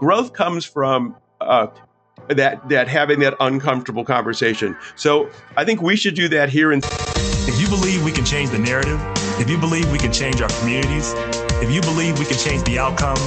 [0.00, 1.66] growth comes from uh,
[2.28, 4.76] that that having that uncomfortable conversation.
[4.96, 6.72] So I think we should do that here.
[6.72, 8.98] In if you believe we can change the narrative,
[9.38, 11.12] if you believe we can change our communities,
[11.62, 13.20] if you believe we can change the outcomes,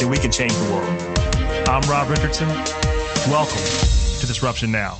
[0.00, 1.68] then we can change the world.
[1.68, 2.48] I'm Rob Richardson.
[3.28, 3.62] Welcome
[4.20, 4.98] to Disruption Now.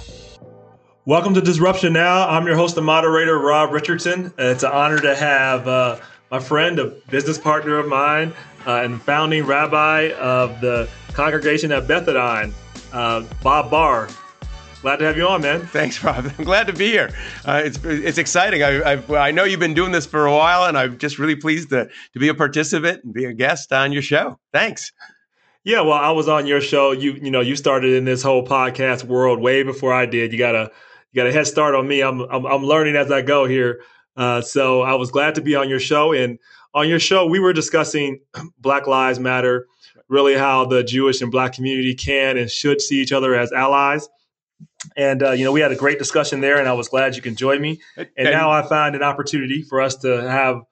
[1.06, 2.28] Welcome to Disruption Now.
[2.28, 4.34] I'm your host and moderator, Rob Richardson.
[4.36, 5.98] It's an honor to have uh,
[6.30, 8.32] my friend, a business partner of mine,
[8.66, 12.54] uh, and founding rabbi of the congregation at Beth-Adam,
[12.92, 14.08] uh, Bob Barr.
[14.82, 15.66] Glad to have you on, man.
[15.66, 16.32] Thanks, Rob.
[16.38, 17.10] I'm glad to be here.
[17.44, 18.62] Uh, it's it's exciting.
[18.62, 21.36] I I've, i know you've been doing this for a while, and I'm just really
[21.36, 24.38] pleased to to be a participant and be a guest on your show.
[24.54, 24.90] Thanks.
[25.64, 26.92] Yeah, well, I was on your show.
[26.92, 30.32] You you know you started in this whole podcast world way before I did.
[30.32, 30.70] You got a
[31.12, 32.00] you got a head start on me.
[32.00, 33.82] I'm I'm, I'm learning as I go here.
[34.16, 36.12] Uh, so I was glad to be on your show.
[36.12, 36.38] And
[36.74, 38.20] on your show, we were discussing
[38.58, 39.66] Black Lives Matter,
[40.08, 44.08] really how the Jewish and Black community can and should see each other as allies.
[44.96, 47.22] And uh, you know, we had a great discussion there, and I was glad you
[47.22, 47.80] could join me.
[47.96, 50.62] And, and now I find an opportunity for us to have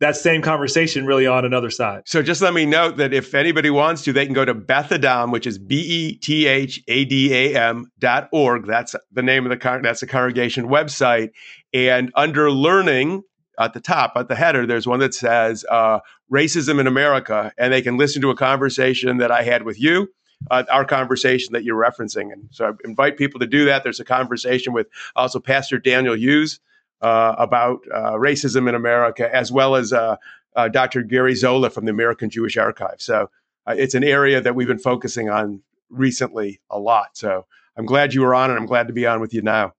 [0.00, 2.02] that same conversation really on another side.
[2.06, 5.30] So just let me note that if anybody wants to, they can go to Beth-Adam,
[5.30, 8.66] which is B E T H A D A M dot org.
[8.66, 11.30] That's the name of the con- that's the congregation website.
[11.74, 13.24] And under learning
[13.58, 15.98] at the top, at the header, there's one that says uh,
[16.32, 20.08] racism in America, and they can listen to a conversation that I had with you.
[20.50, 22.30] Uh, our conversation that you're referencing.
[22.30, 23.82] And so I invite people to do that.
[23.82, 26.60] There's a conversation with also Pastor Daniel Hughes,
[27.00, 30.16] uh, about uh, racism in America, as well as uh,
[30.54, 31.02] uh Dr.
[31.02, 32.96] Gary Zola from the American Jewish Archive.
[32.98, 33.30] So
[33.68, 37.16] it's an area that we've been focusing on recently a lot.
[37.16, 39.72] So I'm glad you were on, and I'm glad to be on with you now.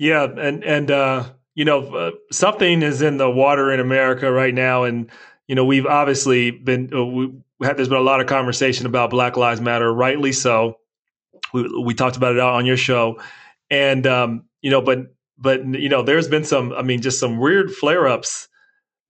[0.00, 4.84] Yeah, and and uh, you know something is in the water in America right now,
[4.84, 5.10] and
[5.46, 6.88] you know we've obviously been
[7.58, 10.76] we had, there's been a lot of conversation about Black Lives Matter, rightly so.
[11.52, 13.20] We, we talked about it on your show,
[13.68, 17.36] and um, you know, but but you know, there's been some, I mean, just some
[17.36, 18.48] weird flare ups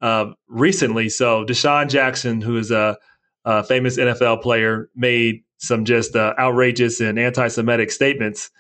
[0.01, 1.09] uh, recently.
[1.09, 2.99] So DeSean Jackson, who is a,
[3.45, 8.51] a famous NFL player, made some just uh, outrageous and anti-Semitic statements,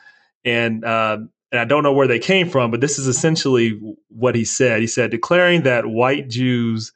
[0.45, 1.19] and uh,
[1.53, 4.81] and I don't know where they came from, but this is essentially what he said.
[4.81, 6.93] He said, declaring that white Jews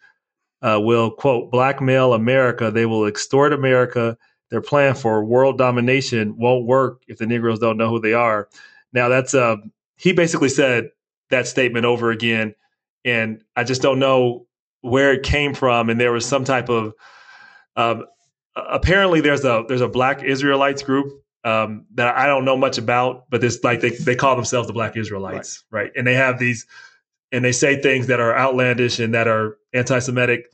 [0.63, 4.17] uh, will quote blackmail America, they will extort America.
[4.51, 8.49] Their plan for world domination won't work if the Negroes don't know who they are.
[8.93, 9.59] Now that's a
[9.97, 10.91] he basically said
[11.31, 12.55] that statement over again,
[13.05, 14.47] and I just don't know
[14.83, 15.91] where it came from.
[15.91, 16.93] And there was some type of
[17.75, 18.05] um,
[18.55, 23.29] apparently there's a there's a Black Israelites group um, that I don't know much about,
[23.31, 25.83] but this like they they call themselves the Black Israelites, right?
[25.83, 25.93] right?
[25.97, 26.67] And they have these
[27.31, 30.51] and they say things that are outlandish and that are anti-Semitic,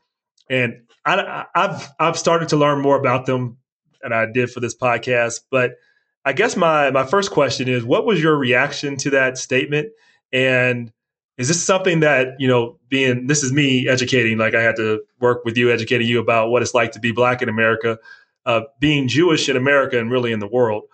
[0.49, 3.59] and I, I've I've started to learn more about them
[4.03, 5.77] than I did for this podcast, but
[6.25, 9.91] I guess my my first question is, what was your reaction to that statement?
[10.33, 10.93] And
[11.39, 15.03] is this something that you know, being this is me educating, like I had to
[15.21, 17.99] work with you, educating you about what it's like to be black in America,
[18.47, 20.85] uh, being Jewish in America, and really in the world.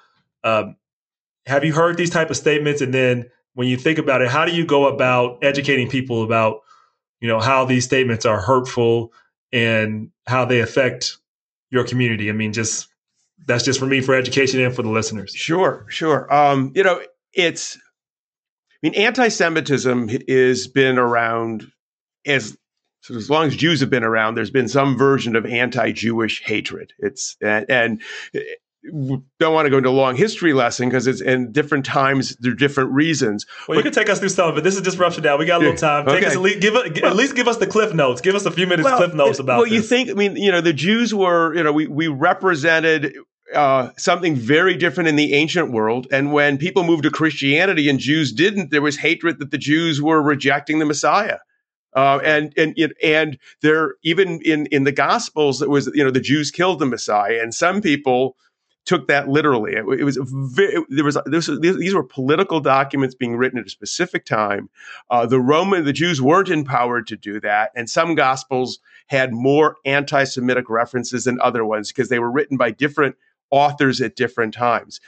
[0.44, 0.76] Um,
[1.46, 2.80] have you heard these type of statements?
[2.80, 6.62] And then when you think about it, how do you go about educating people about
[7.20, 9.12] you know how these statements are hurtful
[9.52, 11.16] and how they affect
[11.70, 12.28] your community?
[12.28, 12.88] I mean, just
[13.46, 15.32] that's just for me for education and for the listeners.
[15.34, 16.32] Sure, sure.
[16.32, 17.00] Um, you know,
[17.32, 21.70] it's I mean, anti-Semitism has been around
[22.26, 22.56] as
[23.06, 24.34] so as long as Jews have been around.
[24.34, 26.92] There's been some version of anti-Jewish hatred.
[26.98, 28.02] It's and, and
[29.38, 32.52] don't want to go into a long history lesson because it's in different times there
[32.52, 33.46] are different reasons.
[33.68, 34.64] Well, but, you can take us through some of it.
[34.64, 35.36] This is disruption now.
[35.36, 36.04] We got a little time.
[36.06, 36.26] Take okay.
[36.26, 38.20] us at least, give, at least give us the cliff notes.
[38.20, 39.58] Give us a few minutes well, cliff notes about.
[39.58, 39.74] Well, this.
[39.74, 40.10] you think?
[40.10, 41.54] I mean, you know, the Jews were.
[41.54, 43.14] You know, we we represented
[43.54, 46.06] uh, something very different in the ancient world.
[46.10, 50.02] And when people moved to Christianity and Jews didn't, there was hatred that the Jews
[50.02, 51.38] were rejecting the Messiah.
[51.96, 56.20] Uh, and and and there even in in the Gospels it was you know the
[56.20, 58.36] Jews killed the Messiah, and some people
[58.84, 59.72] took that literally.
[59.72, 63.70] It, it was very, there was this, these were political documents being written at a
[63.70, 64.70] specific time.
[65.10, 68.78] Uh, the Roman the Jews weren't empowered to do that, and some Gospels
[69.08, 73.16] had more anti-Semitic references than other ones because they were written by different
[73.50, 75.00] authors at different times.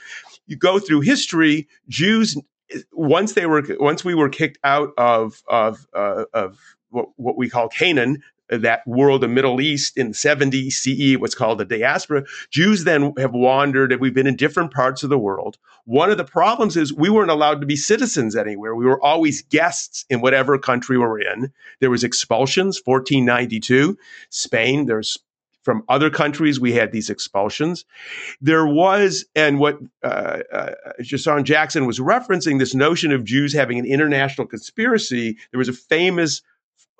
[0.47, 2.35] You go through history, Jews
[2.91, 6.59] once they were once we were kicked out of of uh, of
[6.89, 11.59] what, what we call Canaan, that world, the Middle East in 70 CE, what's called
[11.59, 15.57] the diaspora, Jews then have wandered and we've been in different parts of the world.
[15.85, 18.75] One of the problems is we weren't allowed to be citizens anywhere.
[18.75, 21.51] We were always guests in whatever country we're in.
[21.79, 23.97] There was expulsions, 1492,
[24.29, 25.17] Spain, there's
[25.61, 26.59] from other countries.
[26.59, 27.85] We had these expulsions.
[28.41, 30.71] There was, and what uh, uh,
[31.01, 35.37] Jason Jackson was referencing, this notion of Jews having an international conspiracy.
[35.51, 36.41] There was a famous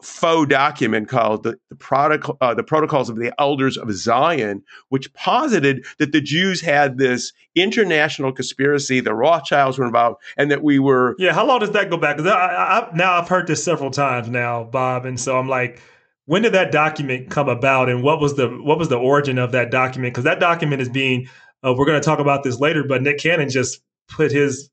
[0.01, 5.11] faux document called the, the, protocol, uh, the Protocols of the Elders of Zion, which
[5.13, 10.79] posited that the Jews had this international conspiracy, the Rothschilds were involved, and that we
[10.79, 11.15] were.
[11.19, 12.19] Yeah, how long does that go back?
[12.19, 15.81] Now I've heard this several times now, Bob, and so I'm like,
[16.25, 19.51] when did that document come about, and what was the what was the origin of
[19.51, 20.13] that document?
[20.13, 21.27] Because that document is being.
[21.61, 24.69] Uh, we're going to talk about this later, but Nick Cannon just put his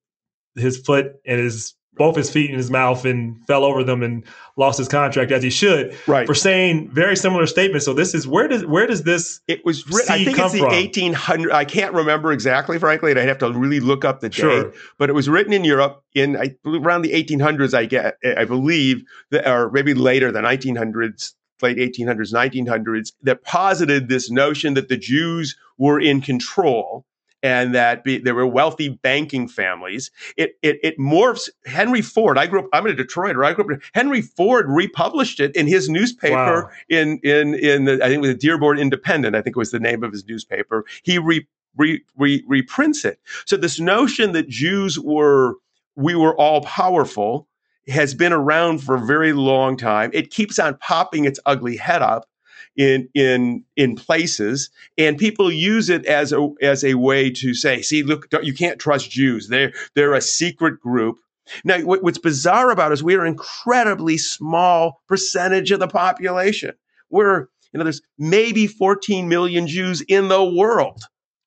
[0.55, 4.25] his foot and his both his feet in his mouth and fell over them and
[4.57, 6.27] lost his contract as he should right.
[6.27, 7.85] for saying very similar statements.
[7.85, 10.69] So this is where does where does this it was written, I think it's the
[10.73, 14.29] eighteen hundred I can't remember exactly frankly and I'd have to really look up the
[14.29, 14.37] date.
[14.37, 14.73] Sure.
[14.99, 18.45] But it was written in Europe in I, around the eighteen hundreds I get I
[18.45, 24.75] believe that, or maybe later the nineteen hundreds late 1800s 1900s that posited this notion
[24.75, 27.07] that the Jews were in control
[27.43, 30.11] and that be, there were wealthy banking families.
[30.37, 31.49] It, it, it morphs.
[31.65, 32.39] Henry Ford.
[32.39, 32.69] I grew up.
[32.73, 33.45] I'm in a Detroiter.
[33.45, 33.81] I grew up.
[33.95, 36.71] Henry Ford republished it in his newspaper wow.
[36.89, 39.37] in in in the, I think it was the Dearborn Independent.
[39.37, 40.85] I think it was the name of his newspaper.
[41.03, 41.47] He re,
[41.77, 43.21] re, re, reprints it.
[43.45, 45.55] So this notion that Jews were
[45.95, 47.49] we were all powerful
[47.89, 50.11] has been around for a very long time.
[50.13, 52.29] It keeps on popping its ugly head up
[52.77, 57.83] in in in places, and people use it as a as a way to say,
[57.83, 59.49] "See, look, you can't trust Jews.
[59.49, 61.19] They're they're a secret group."
[61.65, 66.73] Now, what's bizarre about us, we're an incredibly small percentage of the population.
[67.09, 71.03] We're you know, there's maybe 14 million Jews in the world.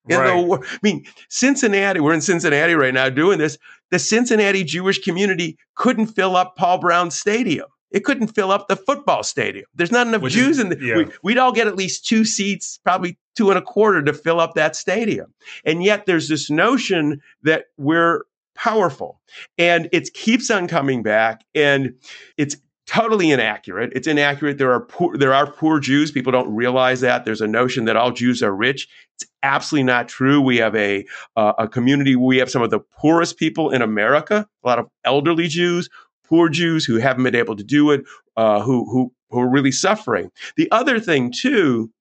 [0.07, 0.35] In right.
[0.35, 0.65] the world.
[0.69, 3.57] I mean, Cincinnati, we're in Cincinnati right now doing this.
[3.91, 7.67] The Cincinnati Jewish community couldn't fill up Paul Brown Stadium.
[7.91, 9.65] It couldn't fill up the football stadium.
[9.73, 10.79] There's not enough Which Jews is, in the.
[10.79, 10.97] Yeah.
[10.97, 14.39] We, we'd all get at least two seats, probably two and a quarter, to fill
[14.39, 15.33] up that stadium.
[15.65, 18.23] And yet, there's this notion that we're
[18.55, 19.21] powerful,
[19.57, 21.95] and it keeps on coming back, and
[22.37, 22.57] it's
[22.89, 23.91] totally inaccurate.
[23.93, 24.57] It's inaccurate.
[24.57, 26.11] There are poor, there are poor Jews.
[26.11, 27.23] People don't realize that.
[27.23, 28.87] There's a notion that all Jews are rich.
[29.15, 30.41] It's absolutely not true.
[30.41, 31.05] We have a
[31.35, 32.15] uh, a community.
[32.15, 34.47] We have some of the poorest people in America.
[34.63, 35.89] A lot of elderly Jews
[36.29, 38.03] poor Jews who haven't been able to do it,
[38.37, 40.31] uh, who who who are really suffering.
[40.55, 41.91] The other thing too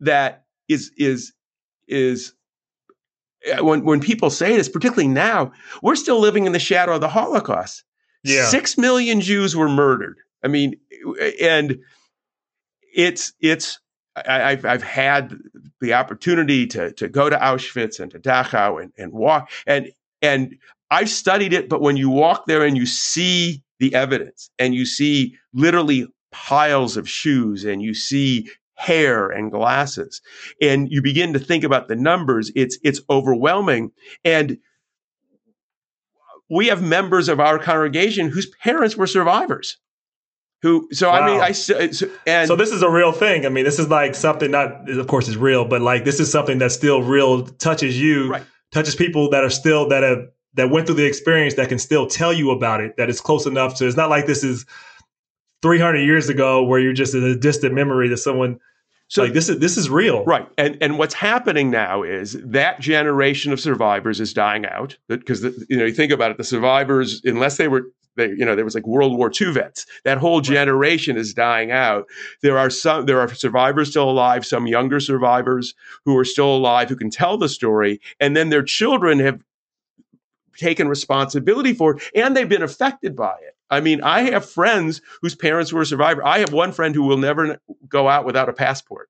[0.00, 1.32] that is is
[1.88, 2.32] is
[3.52, 7.00] uh, when when people say this, particularly now, we're still living in the shadow of
[7.00, 7.84] the Holocaust.
[8.22, 8.46] Yeah.
[8.46, 10.16] Six million Jews were murdered.
[10.42, 10.76] I mean,
[11.40, 11.78] and
[12.94, 13.80] it's it's
[14.16, 15.36] I, have I've had
[15.80, 19.90] the opportunity to to go to Auschwitz and to Dachau and, and walk and
[20.22, 20.56] and
[20.90, 24.86] I've studied it, but when you walk there and you see the evidence and you
[24.86, 30.20] see literally piles of shoes and you see hair and glasses
[30.60, 33.90] and you begin to think about the numbers it's it's overwhelming
[34.24, 34.58] and
[36.50, 39.78] we have members of our congregation whose parents were survivors
[40.62, 41.20] who so wow.
[41.20, 43.78] i mean i uh, so, and so this is a real thing i mean this
[43.78, 47.00] is like something not of course is real but like this is something that still
[47.00, 48.42] real touches you right.
[48.72, 52.06] touches people that are still that have that went through the experience that can still
[52.06, 53.76] tell you about it that is close enough.
[53.76, 54.66] To it's not like this is
[55.62, 58.58] 300 years ago where you're just in a distant memory that someone
[59.08, 60.24] so like this is this is real.
[60.24, 60.48] Right.
[60.56, 64.96] And and what's happening now is that generation of survivors is dying out.
[65.08, 67.84] Because you know you think about it the survivors unless they were
[68.16, 71.70] they, you know there was like world war ii vets that whole generation is dying
[71.70, 72.06] out.
[72.42, 75.74] There are some there are survivors still alive some younger survivors
[76.04, 78.00] who are still alive who can tell the story.
[78.20, 79.40] And then their children have
[80.56, 83.56] taken responsibility for it and they've been affected by it.
[83.70, 86.24] I mean, I have friends whose parents were a survivor.
[86.24, 87.58] I have one friend who will never
[87.88, 89.08] go out without a passport.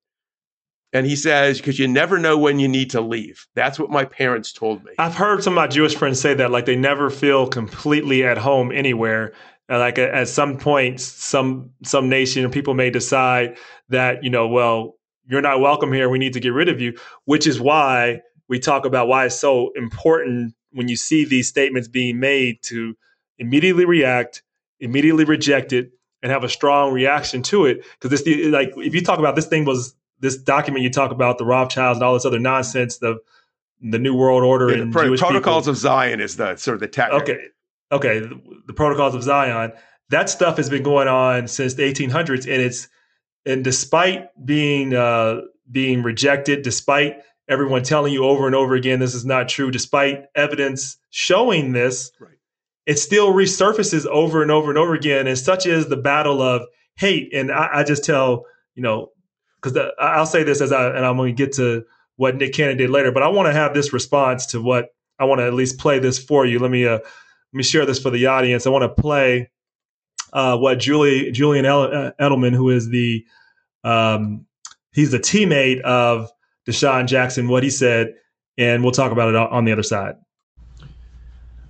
[0.95, 3.49] And he says, because you never know when you need to leave.
[3.57, 4.93] That's what my parents told me.
[4.97, 8.39] I've heard some of my Jewish friends say that, like they never feel completely at
[8.39, 9.33] home anywhere.
[9.69, 13.59] like at some point, some some nation or people may decide
[13.89, 14.95] that you know, well,
[15.27, 16.09] you're not welcome here.
[16.09, 16.97] We need to get rid of you.
[17.25, 21.88] Which is why we talk about why it's so important when you see these statements
[21.88, 22.97] being made to
[23.38, 24.43] immediately react,
[24.81, 27.85] immediately reject it, and have a strong reaction to it.
[28.00, 31.38] Because this, like, if you talk about this thing was this document you talk about
[31.38, 33.19] the Rothschilds and all this other nonsense, the
[33.81, 35.71] the New World Order yeah, and protocols people.
[35.71, 37.12] of Zion is the sort of the tech.
[37.12, 37.38] Okay,
[37.93, 39.73] okay, the, the protocols of Zion.
[40.11, 42.88] That stuff has been going on since the 1800s, and it's
[43.47, 49.15] and despite being uh, being rejected, despite everyone telling you over and over again this
[49.15, 52.37] is not true, despite evidence showing this, right.
[52.87, 55.27] it still resurfaces over and over and over again.
[55.27, 56.63] And such is the battle of
[56.97, 57.33] hate.
[57.35, 59.11] And I, I just tell, you know,
[59.61, 61.85] because I'll say this as I and I'm going to get to
[62.17, 65.25] what Nick Cannon did later, but I want to have this response to what I
[65.25, 66.59] want to at least play this for you.
[66.59, 67.03] Let me uh, let
[67.53, 68.67] me share this for the audience.
[68.67, 69.51] I want to play
[70.33, 73.25] uh, what Julie Julian uh, Edelman, who is the
[73.85, 74.47] um,
[74.93, 76.31] he's the teammate of
[76.66, 78.14] DeSean Jackson, what he said,
[78.56, 80.16] and we'll talk about it on the other side.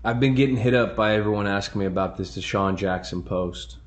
[0.04, 3.78] I've been getting hit up by everyone asking me about this DeSean Jackson post.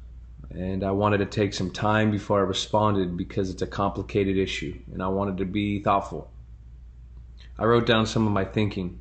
[0.50, 4.76] And I wanted to take some time before I responded because it's a complicated issue
[4.92, 6.32] and I wanted to be thoughtful.
[7.60, 9.00] I wrote down some of my thinking.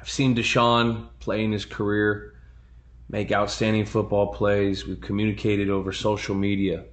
[0.00, 2.34] I've seen DeSean play in his career,
[3.08, 4.86] make outstanding football plays.
[4.86, 6.84] We've communicated over social media.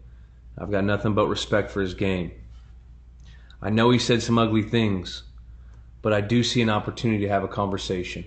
[0.57, 2.31] I've got nothing but respect for his game.
[3.61, 5.23] I know he said some ugly things,
[6.01, 8.23] but I do see an opportunity to have a conversation.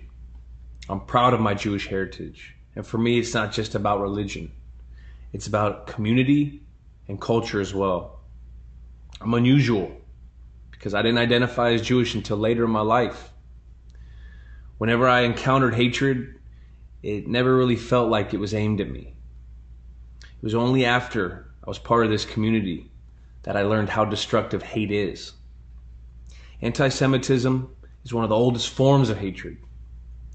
[0.91, 2.55] I'm proud of my Jewish heritage.
[2.77, 4.53] And for me, it's not just about religion,
[5.33, 6.61] it's about community
[7.09, 8.21] and culture as well.
[9.23, 9.91] I'm unusual
[10.71, 13.31] because I didn't identify as Jewish until later in my life.
[14.77, 16.41] Whenever I encountered hatred,
[17.03, 19.15] it never really felt like it was aimed at me.
[20.21, 22.91] It was only after I was part of this community
[23.42, 25.32] that I learned how destructive hate is.
[26.61, 29.58] Anti Semitism is one of the oldest forms of hatred.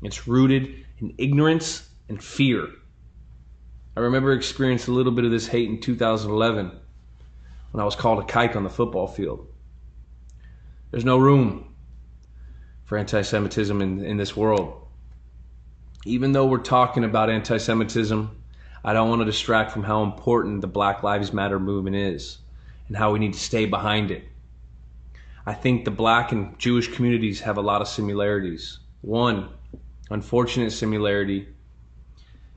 [0.02, 2.68] It's rooted in ignorance and fear.
[3.96, 6.72] I remember experiencing a little bit of this hate in 2011
[7.72, 9.48] when I was called a kike on the football field.
[10.92, 11.74] There's no room
[12.86, 14.86] for anti Semitism in, in this world.
[16.06, 18.32] Even though we're talking about anti Semitism,
[18.84, 22.40] I don't want to distract from how important the Black Lives Matter movement is
[22.88, 24.24] and how we need to stay behind it.
[25.46, 28.80] I think the black and Jewish communities have a lot of similarities.
[29.02, 29.50] One
[30.10, 31.48] unfortunate similarity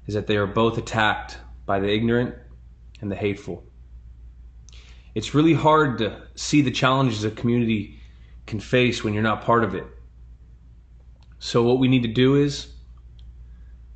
[0.07, 2.35] is that they are both attacked by the ignorant
[3.01, 3.65] and the hateful.
[5.15, 8.01] It's really hard to see the challenges a community
[8.47, 9.87] can face when you're not part of it.
[11.39, 12.69] So, what we need to do is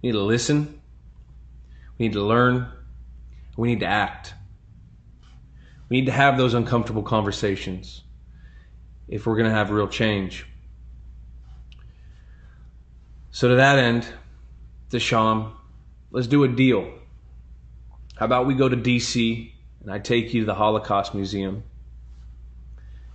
[0.02, 0.80] we need to listen,
[1.98, 2.68] we need to learn,
[3.56, 4.34] we need to act.
[5.88, 8.02] We need to have those uncomfortable conversations
[9.08, 10.46] if we're going to have real change.
[13.30, 14.06] So, to that end,
[14.90, 15.52] DeSean,
[16.10, 16.90] let's do a deal.
[18.16, 19.52] How about we go to DC
[19.84, 21.62] and I take you to the Holocaust Museum,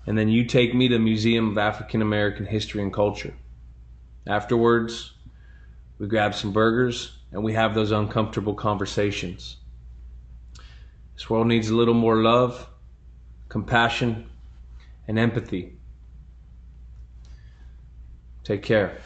[0.05, 3.33] and then you take me to the Museum of African American History and Culture.
[4.27, 5.13] Afterwards,
[5.97, 9.57] we grab some burgers and we have those uncomfortable conversations.
[11.19, 12.65] This world needs a little more love,
[13.49, 14.29] compassion,
[15.05, 15.73] and empathy.
[18.45, 18.97] Take care.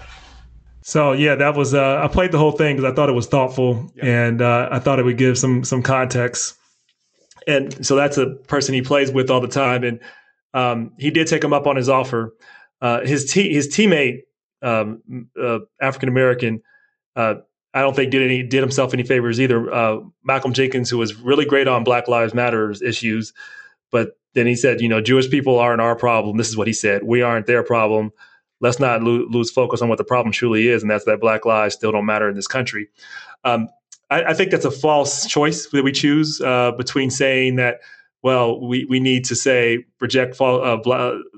[0.84, 3.26] So yeah, that was uh, I played the whole thing because I thought it was
[3.26, 4.26] thoughtful yeah.
[4.26, 6.56] and uh, I thought it would give some some context.
[7.48, 10.00] And so that's a person he plays with all the time, and
[10.54, 12.36] um, he did take him up on his offer.
[12.80, 14.20] Uh, his te- his teammate,
[14.62, 15.02] um,
[15.42, 16.62] uh, African American,
[17.16, 17.38] uh,
[17.74, 19.74] I don't think did any did himself any favors either.
[19.74, 23.34] Uh, Malcolm Jenkins, who was really great on Black Lives Matters issues,
[23.92, 26.38] but then he said, you know, Jewish people aren't our problem.
[26.38, 28.12] This is what he said: we aren't their problem
[28.64, 31.46] let's not lo- lose focus on what the problem truly is, and that's that Black
[31.46, 32.88] lives still don't matter in this country.
[33.44, 33.68] Um,
[34.10, 37.82] I, I, think that's a false choice that we choose uh, between saying that.
[38.24, 40.78] Well, we, we need to say reject uh,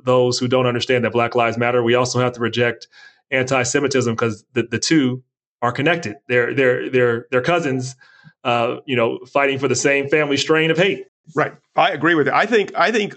[0.04, 1.82] those who don't understand that Black Lives Matter.
[1.82, 2.88] We also have to reject
[3.32, 5.24] anti-Semitism because the, the two
[5.66, 6.16] are connected.
[6.28, 7.96] They're they're they're they're cousins,
[8.44, 11.06] uh, you know, fighting for the same family strain of hate.
[11.36, 11.54] Right.
[11.76, 12.34] I agree with it.
[12.34, 13.16] I think I think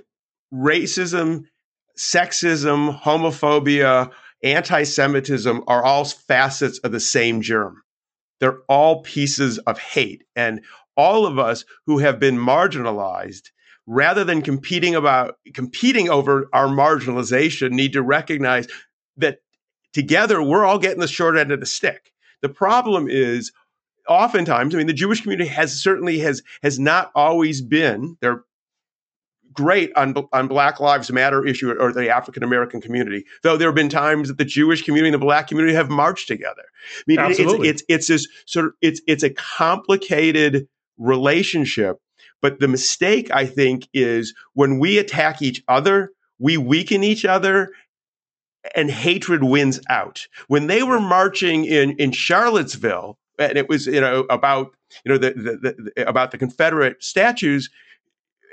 [0.52, 1.44] racism
[1.98, 4.10] sexism, homophobia,
[4.42, 7.82] anti Semitism are all facets of the same germ.
[8.40, 10.24] They're all pieces of hate.
[10.36, 10.62] And
[10.96, 13.50] all of us who have been marginalized,
[13.86, 18.68] rather than competing about competing over our marginalization, need to recognize
[19.16, 19.38] that
[19.92, 22.12] together we're all getting the short end of the stick.
[22.42, 23.52] The problem is
[24.08, 28.44] oftentimes, I mean, the Jewish community has certainly has has not always been there
[29.52, 33.74] great on, on Black Lives Matter issue or the African American community, though there have
[33.74, 36.62] been times that the Jewish community and the Black community have marched together.
[36.98, 37.68] I mean, Absolutely.
[37.68, 41.96] it's, it's, it's this sort of, it's, it's a complicated relationship.
[42.40, 47.70] But the mistake, I think, is when we attack each other, we weaken each other
[48.74, 50.26] and hatred wins out.
[50.48, 54.70] When they were marching in, in Charlottesville, and it was you know about
[55.04, 57.70] you know the, the, the about the Confederate statues,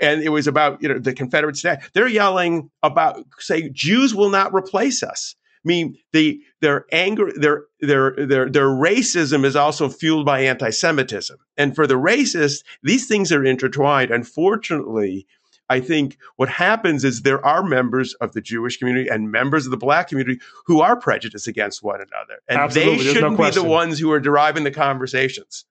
[0.01, 1.91] and it was about you know the Confederate staff.
[1.93, 5.35] They're yelling about say Jews will not replace us.
[5.65, 11.37] I mean, the their anger, their their their their racism is also fueled by anti-Semitism,
[11.57, 14.11] and for the racists, these things are intertwined.
[14.11, 15.25] Unfortunately,
[15.69, 19.71] I think what happens is there are members of the Jewish community and members of
[19.71, 22.39] the black community who are prejudiced against one another.
[22.47, 22.97] And Absolutely.
[22.97, 25.65] they There's shouldn't be the ones who are deriving the conversations.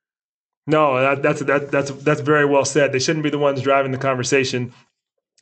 [0.67, 2.93] No, that, that's that, that's that's very well said.
[2.93, 4.73] They shouldn't be the ones driving the conversation.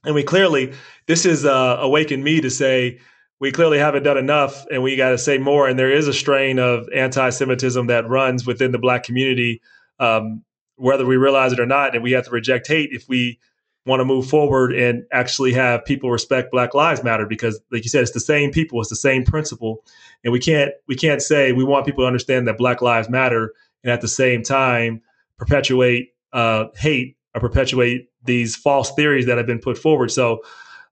[0.04, 0.72] And we clearly,
[1.06, 2.98] this has uh, awakened me to say
[3.38, 5.68] we clearly haven't done enough, and we got to say more.
[5.68, 9.62] And there is a strain of anti-Semitism that runs within the Black community,
[10.00, 10.44] um,
[10.74, 11.94] whether we realize it or not.
[11.94, 13.38] And we have to reject hate if we
[13.84, 17.26] want to move forward and actually have people respect Black Lives Matter.
[17.26, 19.84] Because, like you said, it's the same people, it's the same principle,
[20.24, 23.52] and we can't we can't say we want people to understand that Black Lives Matter,
[23.82, 25.02] and at the same time
[25.38, 30.10] perpetuate uh, hate or perpetuate these false theories that have been put forward.
[30.10, 30.42] So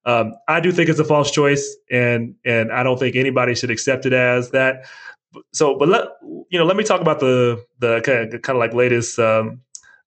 [0.04, 3.70] um, I do think it's a false choice, and and I don't think anybody should
[3.70, 4.86] accept it as that.
[5.52, 8.60] So, but let you know, let me talk about the the kind of, kind of
[8.60, 9.60] like latest, um,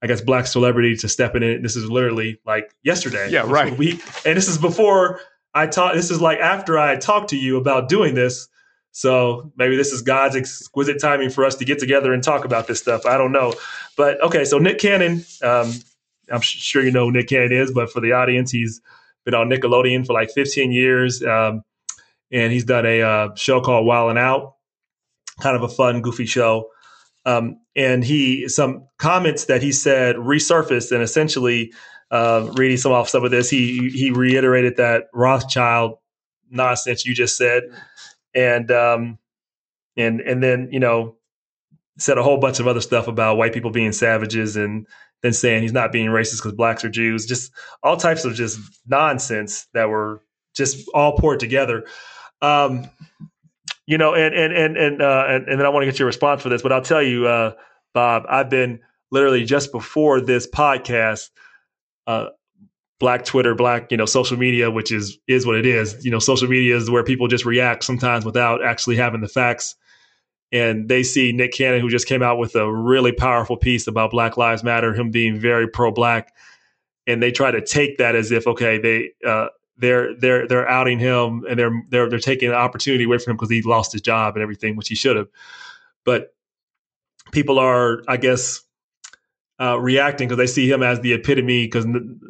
[0.03, 1.43] I guess, black celebrity to step in.
[1.43, 1.63] It.
[1.63, 3.29] This is literally like yesterday.
[3.31, 3.75] Yeah, right.
[3.75, 5.21] We and this is before
[5.53, 5.95] I talked.
[5.95, 8.49] This is like after I talked to you about doing this.
[8.91, 12.67] So maybe this is God's exquisite timing for us to get together and talk about
[12.67, 13.05] this stuff.
[13.05, 13.53] I don't know,
[13.95, 14.43] but okay.
[14.43, 15.71] So Nick Cannon, um,
[16.29, 18.81] I'm sure you know who Nick Cannon is, but for the audience, he's
[19.23, 21.63] been on Nickelodeon for like 15 years, um,
[22.29, 24.55] and he's done a uh, show called Wild and Out,
[25.39, 26.69] kind of a fun, goofy show.
[27.25, 31.73] Um, and he some comments that he said resurfaced, and essentially,
[32.11, 35.97] uh, reading some off some of this, he he reiterated that Rothschild
[36.49, 37.63] nonsense you just said,
[38.35, 39.17] and um,
[39.97, 41.15] and and then you know
[41.97, 44.87] said a whole bunch of other stuff about white people being savages and
[45.21, 47.51] then saying he's not being racist because blacks are Jews, just
[47.81, 50.21] all types of just nonsense that were
[50.55, 51.85] just all poured together.
[52.41, 52.89] Um,
[53.85, 56.05] you know, and and and and, uh, and and then I want to get your
[56.05, 57.53] response for this, but I'll tell you, uh,
[57.93, 58.79] Bob, I've been
[59.11, 61.29] literally just before this podcast,
[62.07, 62.27] uh,
[62.99, 66.03] black Twitter, black you know social media, which is is what it is.
[66.05, 69.75] You know, social media is where people just react sometimes without actually having the facts
[70.53, 74.11] and they see Nick Cannon, who just came out with a really powerful piece about
[74.11, 76.31] Black Lives Matter, him being very pro-black,
[77.07, 79.47] and they try to take that as if okay, they uh,
[79.83, 83.37] they're they're they're outing him and they're they're they're taking the opportunity away from him
[83.37, 85.27] because he lost his job and everything, which he should have.
[86.05, 86.33] But
[87.31, 88.61] people are, I guess,
[89.59, 91.85] uh, reacting because they see him as the epitome because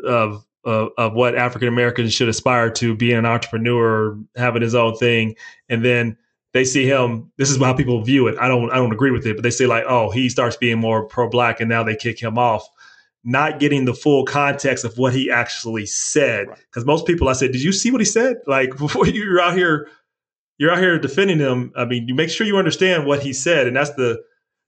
[0.06, 4.96] of of, of what African Americans should aspire to, being an entrepreneur, having his own
[4.96, 5.36] thing,
[5.70, 6.18] and then
[6.54, 7.32] they see him.
[7.38, 8.38] This is how people view it.
[8.40, 8.72] I don't.
[8.72, 11.30] I don't agree with it, but they say like, oh, he starts being more pro
[11.30, 12.68] black, and now they kick him off,
[13.24, 16.48] not getting the full context of what he actually said.
[16.66, 18.38] Because most people, I said, did you see what he said?
[18.48, 19.90] Like before you're out here,
[20.58, 21.72] you're out here defending him.
[21.76, 24.22] I mean, you make sure you understand what he said, and that's the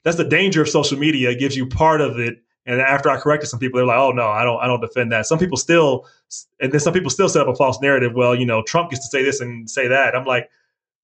[0.04, 1.32] that's the danger of social media.
[1.32, 2.40] It gives you part of it.
[2.68, 5.12] And after I corrected some people, they're like, "Oh no, I don't, I don't defend
[5.12, 6.08] that." Some people still,
[6.60, 8.14] and then some people still set up a false narrative.
[8.16, 10.16] Well, you know, Trump gets to say this and say that.
[10.16, 10.50] I'm like,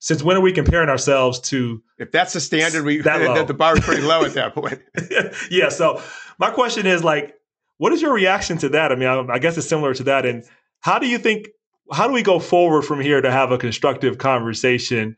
[0.01, 3.45] since when are we comparing ourselves to if that's the standard we that low.
[3.45, 4.81] the bar is pretty low at that point
[5.49, 6.01] yeah so
[6.37, 7.35] my question is like
[7.81, 8.91] what is your reaction to that?
[8.91, 10.23] I mean I, I, guess it's similar to that.
[10.23, 10.43] And
[10.81, 11.47] how do you think
[11.91, 15.17] how do we go forward from here to have a constructive conversation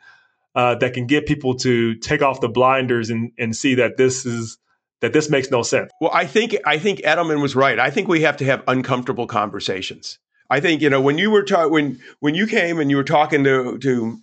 [0.56, 4.26] uh, that can get people to take off the blinders and, and see that this
[4.26, 4.60] is
[5.02, 5.92] that this makes no sense?
[6.00, 7.78] Well i think i think edelman was right.
[7.78, 10.20] I think we have to have uncomfortable conversations.
[10.50, 13.04] I think you know when you were ta- when when you came and you were
[13.04, 14.20] talking to to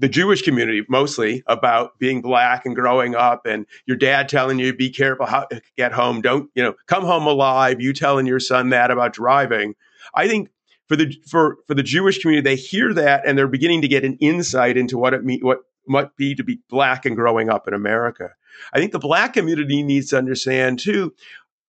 [0.00, 4.74] the Jewish community mostly about being black and growing up, and your dad telling you
[4.74, 6.22] be careful how get home.
[6.22, 6.74] Don't you know?
[6.86, 7.80] Come home alive.
[7.80, 9.74] You telling your son that about driving.
[10.14, 10.48] I think
[10.88, 14.04] for the for for the Jewish community, they hear that and they're beginning to get
[14.04, 17.68] an insight into what it mean what might be to be black and growing up
[17.68, 18.30] in America.
[18.72, 21.14] I think the black community needs to understand too.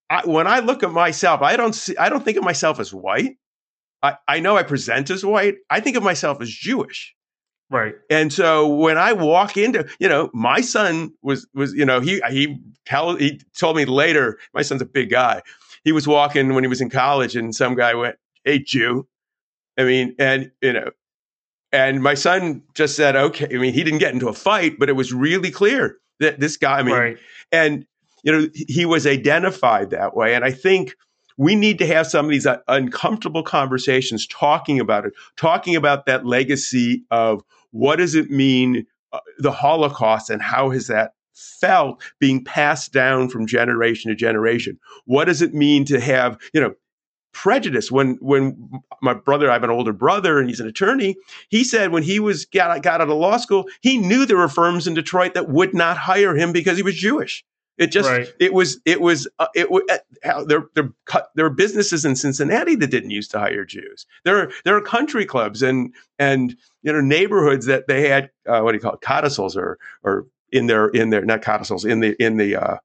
[0.09, 1.97] I, when I look at myself, I don't see.
[1.97, 3.37] I don't think of myself as white.
[4.01, 5.55] I, I know I present as white.
[5.69, 7.13] I think of myself as Jewish.
[7.71, 7.95] Right.
[8.09, 12.21] And so when I walk into, you know, my son was was, you know, he
[12.29, 15.41] he tell he told me later, my son's a big guy.
[15.85, 19.07] He was walking when he was in college and some guy went, Hey Jew.
[19.77, 20.91] I mean, and you know,
[21.71, 23.47] and my son just said, okay.
[23.49, 26.57] I mean, he didn't get into a fight, but it was really clear that this
[26.57, 27.17] guy, I mean, right.
[27.53, 27.85] and
[28.23, 30.35] you know, he was identified that way.
[30.35, 30.93] And I think
[31.37, 36.05] we need to have some of these uh, uncomfortable conversations talking about it, talking about
[36.05, 42.01] that legacy of what does it mean, uh, the Holocaust, and how has that felt
[42.19, 44.79] being passed down from generation to generation?
[45.05, 46.73] What does it mean to have, you know,
[47.33, 48.69] prejudice when when
[49.01, 51.15] my brother I have an older brother and he's an attorney
[51.49, 54.49] he said when he was got, got out of law school he knew there were
[54.49, 57.45] firms in Detroit that would not hire him because he was Jewish
[57.77, 58.27] It just right.
[58.39, 59.83] it was it was uh, it was
[60.23, 60.91] uh, there there
[61.35, 64.05] there are businesses in Cincinnati that didn't used to hire Jews.
[64.23, 68.61] There are there are country clubs and and you know neighborhoods that they had uh,
[68.61, 72.01] what do you call it codicils or or in their in their not codicils in
[72.01, 72.77] the in the uh,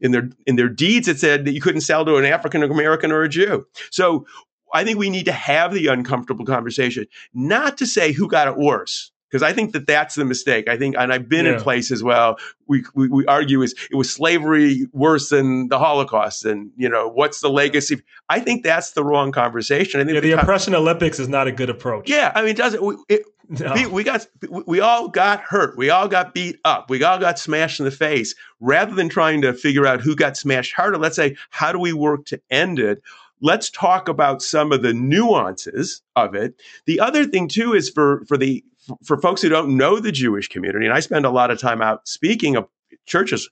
[0.00, 3.12] in their in their deeds it said that you couldn't sell to an African American
[3.12, 3.66] or a Jew.
[3.90, 4.26] So
[4.74, 8.56] I think we need to have the uncomfortable conversation, not to say who got it
[8.56, 10.68] worse because I think that that's the mistake.
[10.68, 11.54] I think, and I've been yeah.
[11.54, 16.44] in places well, we, we, we argue is it was slavery worse than the Holocaust,
[16.44, 18.00] and you know what's the legacy?
[18.28, 20.00] I think that's the wrong conversation.
[20.00, 22.08] I think yeah, the, oppression Olympics is not a good approach.
[22.08, 22.80] Yeah, I mean, it doesn't.
[22.80, 23.72] We, it, no.
[23.74, 25.76] we, we got we all got hurt.
[25.76, 26.88] We all got beat up.
[26.88, 28.36] We all got smashed in the face.
[28.60, 31.92] Rather than trying to figure out who got smashed harder, let's say how do we
[31.92, 33.02] work to end it
[33.40, 36.54] let's talk about some of the nuances of it.
[36.86, 38.64] The other thing too is for for the
[39.04, 41.82] for folks who don't know the Jewish community, and I spend a lot of time
[41.82, 42.66] out speaking of
[43.06, 43.48] churches,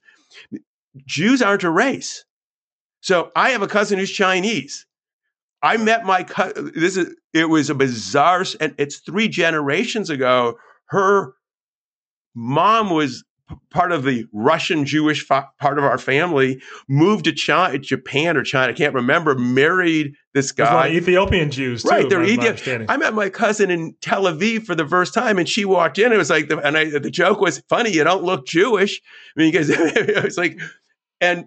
[1.05, 2.25] Jews aren't a race.
[3.01, 4.85] So I have a cousin who's Chinese.
[5.61, 6.71] I met my cousin.
[6.75, 10.57] This is it was a bizarre, and it's three generations ago.
[10.87, 11.33] Her
[12.35, 13.23] mom was
[13.71, 18.43] part of the Russian Jewish fa- part of our family, moved to China, Japan or
[18.43, 20.89] China, I can't remember, married this guy.
[20.89, 22.09] Ethiopian Jews, too, right?
[22.09, 22.85] They're Ethiopian.
[22.89, 26.11] I met my cousin in Tel Aviv for the first time, and she walked in.
[26.11, 27.91] It was like, the, and I, the joke was funny.
[27.91, 29.01] You don't look Jewish.
[29.35, 30.59] I mean, because it was like,
[31.21, 31.45] and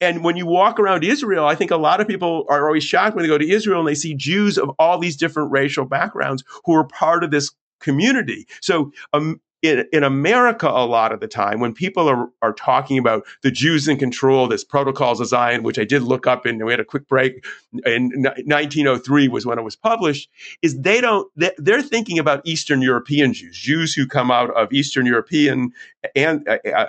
[0.00, 3.16] and when you walk around Israel, I think a lot of people are always shocked
[3.16, 6.44] when they go to Israel and they see Jews of all these different racial backgrounds
[6.64, 8.46] who are part of this community.
[8.60, 12.98] So um, in, in America, a lot of the time, when people are, are talking
[12.98, 16.64] about the Jews in control, this Protocols of Zion, which I did look up and
[16.64, 17.44] we had a quick break
[17.84, 20.28] in 1903 was when it was published,
[20.62, 25.06] is they don't, they're thinking about Eastern European Jews, Jews who come out of Eastern
[25.06, 25.72] European
[26.14, 26.86] and uh, uh,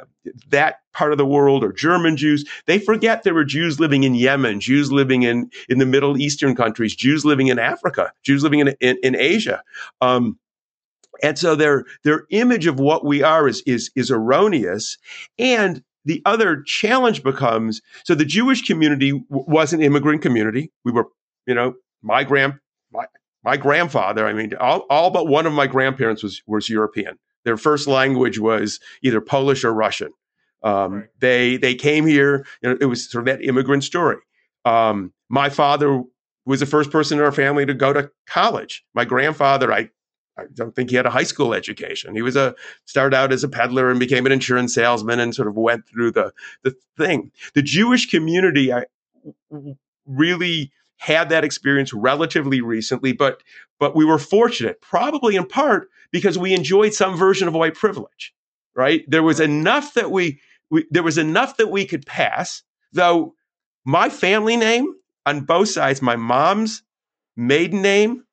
[0.49, 2.43] that part of the world or German Jews.
[2.65, 6.55] They forget there were Jews living in Yemen, Jews living in, in the Middle Eastern
[6.55, 9.63] countries, Jews living in Africa, Jews living in, in, in Asia.
[10.01, 10.37] Um,
[11.23, 14.97] and so their their image of what we are is is is erroneous.
[15.37, 20.71] And the other challenge becomes so the Jewish community w- was an immigrant community.
[20.85, 21.07] We were,
[21.45, 22.55] you know, my grand
[22.91, 23.05] my
[23.43, 24.25] my grandfather.
[24.25, 27.17] I mean, all, all but one of my grandparents was was European.
[27.45, 30.11] Their first language was either Polish or Russian.
[30.63, 31.05] Um, right.
[31.19, 32.45] They they came here.
[32.61, 34.17] You know, it was sort of that immigrant story.
[34.65, 36.03] Um, my father
[36.45, 38.83] was the first person in our family to go to college.
[38.93, 39.89] My grandfather, I
[40.37, 42.15] I don't think he had a high school education.
[42.15, 45.47] He was a started out as a peddler and became an insurance salesman and sort
[45.47, 47.31] of went through the the thing.
[47.53, 48.85] The Jewish community I
[50.05, 53.41] really had that experience relatively recently, but
[53.79, 58.33] but we were fortunate, probably in part because we enjoyed some version of white privilege.
[58.75, 59.03] Right?
[59.07, 62.61] There was enough that we, we there was enough that we could pass,
[62.93, 63.33] though
[63.85, 64.93] my family name
[65.25, 66.83] on both sides, my mom's
[67.35, 68.23] maiden name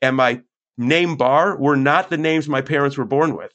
[0.00, 0.42] and my
[0.78, 3.52] name Barr were not the names my parents were born with.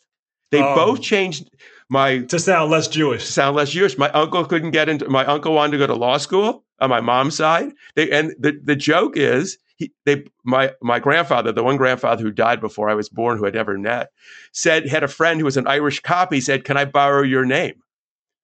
[0.52, 0.76] They oh.
[0.76, 1.50] both changed
[1.90, 3.26] my to sound less Jewish.
[3.26, 3.98] Sound less Jewish.
[3.98, 5.10] My uncle couldn't get into.
[5.10, 7.72] My uncle wanted to go to law school on my mom's side.
[7.96, 12.32] They and the the joke is he they my my grandfather, the one grandfather who
[12.32, 14.10] died before I was born, who I'd never met,
[14.52, 16.34] said had a friend who was an Irish cop.
[16.34, 17.82] He said, "Can I borrow your name?"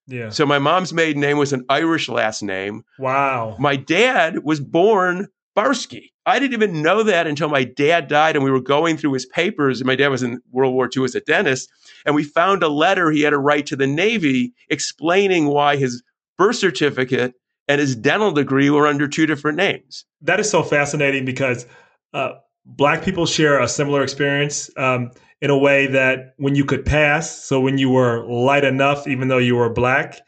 [0.07, 0.29] Yeah.
[0.29, 2.83] So my mom's maiden name was an Irish last name.
[2.99, 3.55] Wow.
[3.59, 6.09] My dad was born Barsky.
[6.25, 9.25] I didn't even know that until my dad died and we were going through his
[9.25, 9.81] papers.
[9.81, 11.69] And my dad was in World War II as a dentist.
[12.05, 16.01] And we found a letter he had to write to the Navy explaining why his
[16.37, 17.33] birth certificate
[17.67, 20.05] and his dental degree were under two different names.
[20.21, 21.65] That is so fascinating because
[22.13, 22.33] uh,
[22.65, 25.11] Black people share a similar experience um,
[25.41, 29.27] in a way that when you could pass, so when you were light enough, even
[29.27, 30.21] though you were Black,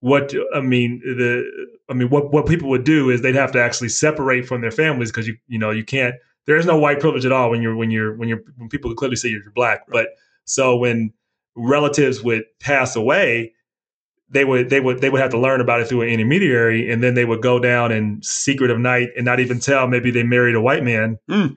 [0.00, 3.62] what I mean, the I mean, what what people would do is they'd have to
[3.62, 6.14] actually separate from their families because you you know you can't.
[6.46, 8.94] There is no white privilege at all when you're when you're when you're when people
[8.94, 9.86] clearly say you're black.
[9.88, 10.08] But
[10.44, 11.12] so when
[11.56, 13.52] relatives would pass away,
[14.30, 17.02] they would they would they would have to learn about it through an intermediary, and
[17.02, 19.88] then they would go down in secret of night and not even tell.
[19.88, 21.18] Maybe they married a white man.
[21.28, 21.56] Mm.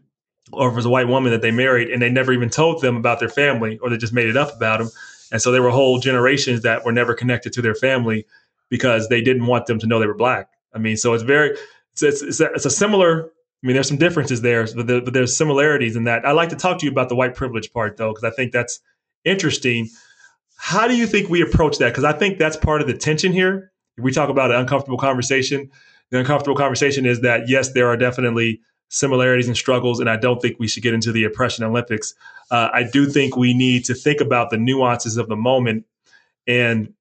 [0.52, 2.82] Or if it was a white woman that they married, and they never even told
[2.82, 4.90] them about their family, or they just made it up about them
[5.32, 8.26] and so there were whole generations that were never connected to their family
[8.70, 10.50] because they didn't want them to know they were black.
[10.74, 11.52] I mean, so it's very,
[11.92, 15.14] it's, it's, it's, a, it's a, similar, I mean, there's some differences there, but, but
[15.14, 16.26] there's similarities in that.
[16.26, 18.52] I'd like to talk to you about the white privilege part though, because I think
[18.52, 18.80] that's
[19.26, 19.90] interesting.
[20.58, 21.90] How do you think we approach that?
[21.90, 23.72] Because I think that's part of the tension here.
[23.98, 25.70] We talk about an uncomfortable conversation,
[26.12, 30.42] the uncomfortable conversation is that yes, there are definitely similarities and struggles, and I don't
[30.42, 32.14] think we should get into the oppression Olympics.
[32.52, 35.86] Uh, I do think we need to think about the nuances of the moment
[36.46, 36.94] and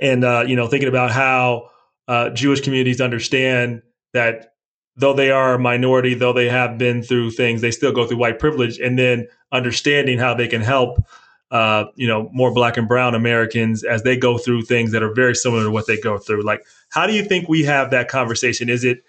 [0.00, 1.70] and uh, you know thinking about how
[2.08, 3.82] uh, Jewish communities understand
[4.14, 4.54] that
[4.96, 8.16] though they are a minority, though they have been through things, they still go through
[8.16, 11.04] white privilege, and then understanding how they can help,
[11.50, 15.12] uh, you know, more black and brown Americans as they go through things that are
[15.12, 16.42] very similar to what they go through.
[16.42, 18.70] Like, how do you think we have that conversation?
[18.70, 19.04] Is it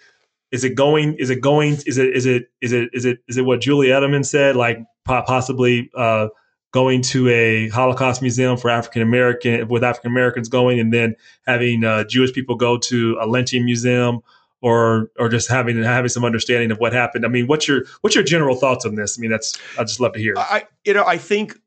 [0.51, 1.15] is it going?
[1.15, 1.77] Is it going?
[1.85, 4.55] Is it is it is it is it is it what Julie Edelman said?
[4.55, 6.27] Like possibly uh,
[6.71, 11.83] going to a Holocaust museum for African American with African Americans going, and then having
[11.83, 14.21] uh, Jewish people go to a lynching museum
[14.61, 17.25] or or just having having some understanding of what happened.
[17.25, 19.19] I mean, what's your what's your general thoughts on this?
[19.19, 20.33] I mean, that's I'd just love to hear.
[20.37, 21.59] I you know I think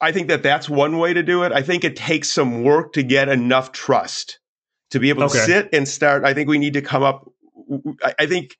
[0.00, 1.52] I think that that's one way to do it.
[1.52, 4.39] I think it takes some work to get enough trust
[4.90, 6.24] to be able to sit and start.
[6.24, 7.30] I think we need to come up.
[8.02, 8.56] I, I think.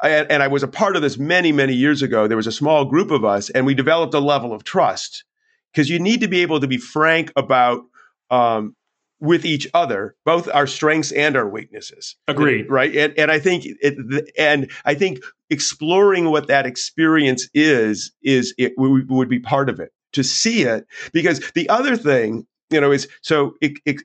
[0.00, 2.28] I, and I was a part of this many, many years ago.
[2.28, 5.24] There was a small group of us, and we developed a level of trust
[5.72, 7.82] because you need to be able to be frank about
[8.30, 8.76] um,
[9.20, 12.16] with each other, both our strengths and our weaknesses.
[12.28, 12.70] Agreed.
[12.70, 12.94] Right.
[12.94, 18.74] And, and I think it, and I think exploring what that experience is, is it
[18.76, 23.08] would be part of it to see it because the other thing, you know, is
[23.22, 24.02] so it, it,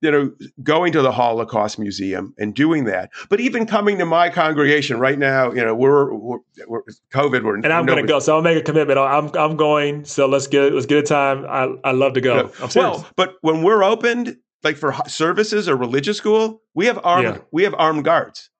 [0.00, 0.32] you know,
[0.62, 5.18] going to the Holocaust Museum and doing that, but even coming to my congregation right
[5.18, 6.82] now, you know, we're, we're, we're
[7.12, 8.98] COVID, we're and I'm going to go, so I'll make a commitment.
[8.98, 11.44] I'm I'm going, so let's get let's get a time.
[11.46, 12.50] I I love to go.
[12.74, 17.38] Well, but when we're opened, like for services or religious school, we have armed yeah.
[17.50, 18.50] we have armed guards.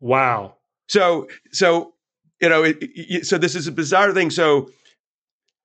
[0.00, 0.56] Wow.
[0.88, 1.94] So so
[2.40, 4.30] you know, it, it, so this is a bizarre thing.
[4.30, 4.70] So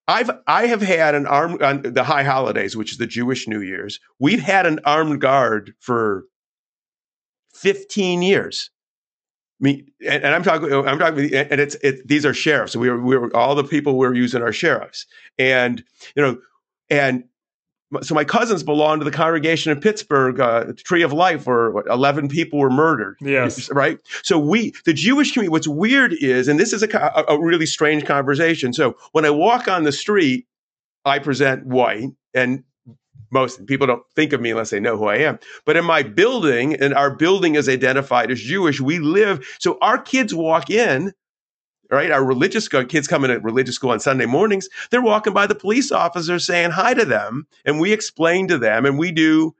[0.09, 3.47] I've I have had an armed on uh, the high holidays, which is the Jewish
[3.47, 3.99] New Year's.
[4.17, 6.25] We've had an armed guard for
[7.53, 8.71] 15 years.
[9.61, 12.75] I mean, and, and I'm talking, I'm talking, and it's it, these are sheriffs.
[12.75, 15.05] We were, we were all the people we're using are sheriffs,
[15.37, 15.83] and
[16.15, 16.37] you know,
[16.89, 17.25] and
[18.01, 21.87] so my cousins belonged to the congregation in Pittsburgh, uh, Tree of Life, where what,
[21.87, 23.17] eleven people were murdered.
[23.19, 23.99] Yes, right.
[24.23, 28.05] So we, the Jewish community, what's weird is, and this is a, a really strange
[28.05, 28.73] conversation.
[28.73, 30.45] So when I walk on the street,
[31.05, 32.63] I present white, and
[33.31, 35.39] most people don't think of me unless they know who I am.
[35.65, 39.47] But in my building, and our building is identified as Jewish, we live.
[39.59, 41.13] So our kids walk in
[41.89, 42.11] right?
[42.11, 44.69] Our religious kids coming to religious school on Sunday mornings.
[44.91, 48.85] They're walking by the police officers saying hi to them, and we explain to them,
[48.85, 49.55] and we do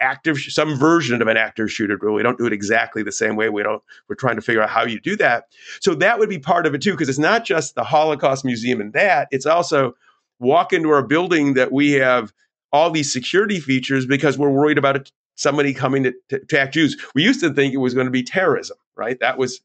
[0.00, 2.14] active some version of an active shooter drill.
[2.14, 3.48] We don't do it exactly the same way.
[3.48, 3.82] We don't.
[4.08, 5.46] We're trying to figure out how you do that.
[5.80, 8.80] So that would be part of it too, because it's not just the Holocaust Museum
[8.80, 9.28] and that.
[9.30, 9.96] It's also
[10.38, 12.32] walk into our building that we have
[12.72, 16.96] all these security features because we're worried about somebody coming to, to attack Jews.
[17.14, 19.18] We used to think it was going to be terrorism, right?
[19.20, 19.60] That was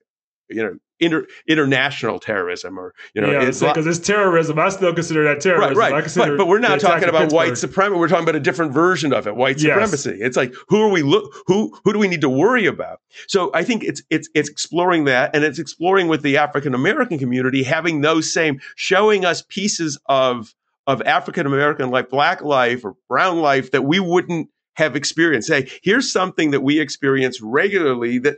[0.54, 4.60] you know inter, international terrorism or you know yeah, because it's, terrorism.
[4.60, 5.78] I still consider that terrorism.
[5.78, 6.14] Right right.
[6.16, 8.00] But, but, we're not talking about white supremacy.
[8.00, 10.12] We're talking about a different version of it white supremacy.
[10.12, 10.20] Yes.
[10.22, 13.00] it's like who are we look who who do we need to worry about?
[13.28, 17.18] So i think it's it's it's exploring that and it's exploring with the african american
[17.20, 20.54] community having those same showing us pieces of
[20.88, 25.48] of african american life black life or brown life that we wouldn't have experienced.
[25.48, 28.38] Say here's something that we experience regularly that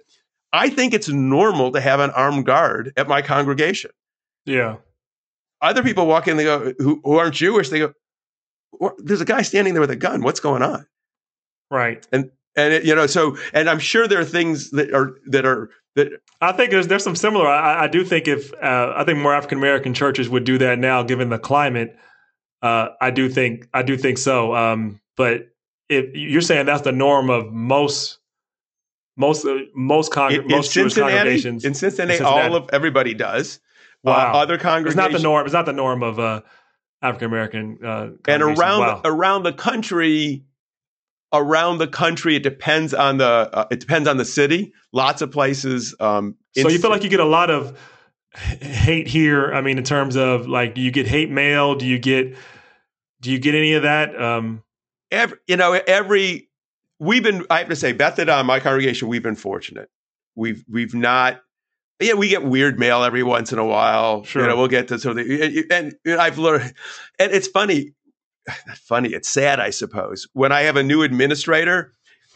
[0.56, 3.92] I think it's normal to have an armed guard at my congregation.
[4.46, 4.78] Yeah.
[5.62, 7.94] Other people walk in, they go, who, who aren't Jewish, they go,
[9.00, 10.22] there's a guy standing there with a gun.
[10.24, 10.86] What's going on?
[11.70, 12.08] Right.
[12.14, 15.46] And, and it, you know, so, and I'm sure there are things that are, that
[15.46, 19.04] are, that I think there's, there's some similar, I, I do think if, uh, I
[19.04, 21.98] think more African American churches would do that now, given the climate.
[22.62, 24.56] Uh, I do think, I do think so.
[24.56, 25.50] Um, but
[25.90, 28.20] if you're saying that's the norm of most
[29.18, 33.14] most uh, most con- in, most Jewish congregations in Cincinnati, in Cincinnati, all of everybody
[33.14, 33.60] does.
[34.06, 34.34] Uh, wow.
[34.34, 35.46] Other congregations, it's not the norm.
[35.46, 36.42] It's not the norm of uh,
[37.02, 37.80] African American.
[37.84, 39.02] Uh, and around wow.
[39.06, 40.44] around the country,
[41.34, 44.74] around the country, it depends on the uh, it depends on the city.
[44.92, 45.96] Lots of places.
[46.00, 47.78] Um, so you feel like you get a lot of
[48.34, 49.54] hate here.
[49.54, 51.76] I mean, in terms of like, do you get hate mail?
[51.76, 52.36] Do you get
[53.22, 54.20] do you get any of that?
[54.22, 54.64] Um,
[55.12, 56.50] every you know every
[57.00, 59.90] we've been I have to say, Beth Adam, my congregation, we've been fortunate.
[60.36, 61.42] We've we've not
[62.00, 64.24] yeah, we get weird mail every once in a while.
[64.24, 64.42] Sure.
[64.42, 66.74] You know, we'll get to so the, and, and I've learned
[67.20, 67.94] and it's funny,
[68.76, 70.28] funny, it's sad, I suppose.
[70.34, 71.94] When I have a new administrator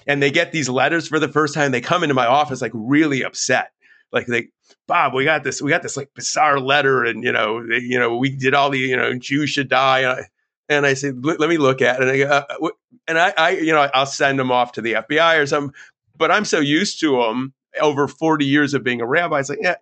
[0.08, 2.72] and they get these letters for the first time, they come into my office like
[2.74, 3.72] really upset.
[4.12, 4.50] Like they
[4.88, 8.00] Bob, we got this, we got this like bizarre letter, and you know, they, you
[8.00, 10.26] know, we did all the, you know, Jews should die.
[10.70, 12.08] And I said, let me look at it.
[12.08, 12.70] And I go, uh,
[13.08, 15.74] and I, I, you know, I'll send them off to the FBI or something.
[16.16, 19.40] But I'm so used to them over 40 years of being a rabbi.
[19.40, 19.76] It's like, yeah.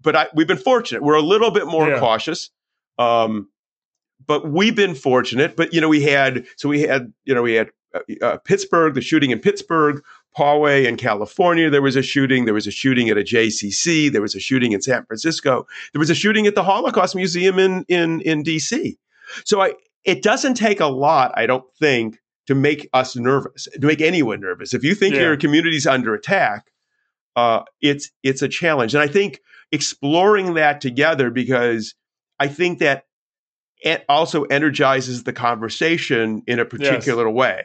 [0.00, 1.02] But I, we've been fortunate.
[1.02, 1.98] We're a little bit more yeah.
[1.98, 2.50] cautious.
[2.98, 3.48] Um,
[4.26, 5.56] but we've been fortunate.
[5.56, 8.94] But you know, we had so we had you know we had uh, uh, Pittsburgh,
[8.94, 10.02] the shooting in Pittsburgh,
[10.36, 11.70] Poway in California.
[11.70, 12.44] There was a shooting.
[12.44, 14.12] There was a shooting at a JCC.
[14.12, 15.66] There was a shooting in San Francisco.
[15.92, 18.96] There was a shooting at the Holocaust Museum in in in DC.
[19.44, 23.86] So I, it doesn't take a lot, I don't think, to make us nervous, to
[23.86, 24.74] make anyone nervous.
[24.74, 25.22] If you think Yeah.
[25.22, 26.66] your community's under attack,
[27.36, 29.40] uh, it's it's a challenge, and I think
[29.72, 31.94] exploring that together because
[32.40, 33.04] I think that
[33.82, 37.62] it also energizes the conversation in a particular way.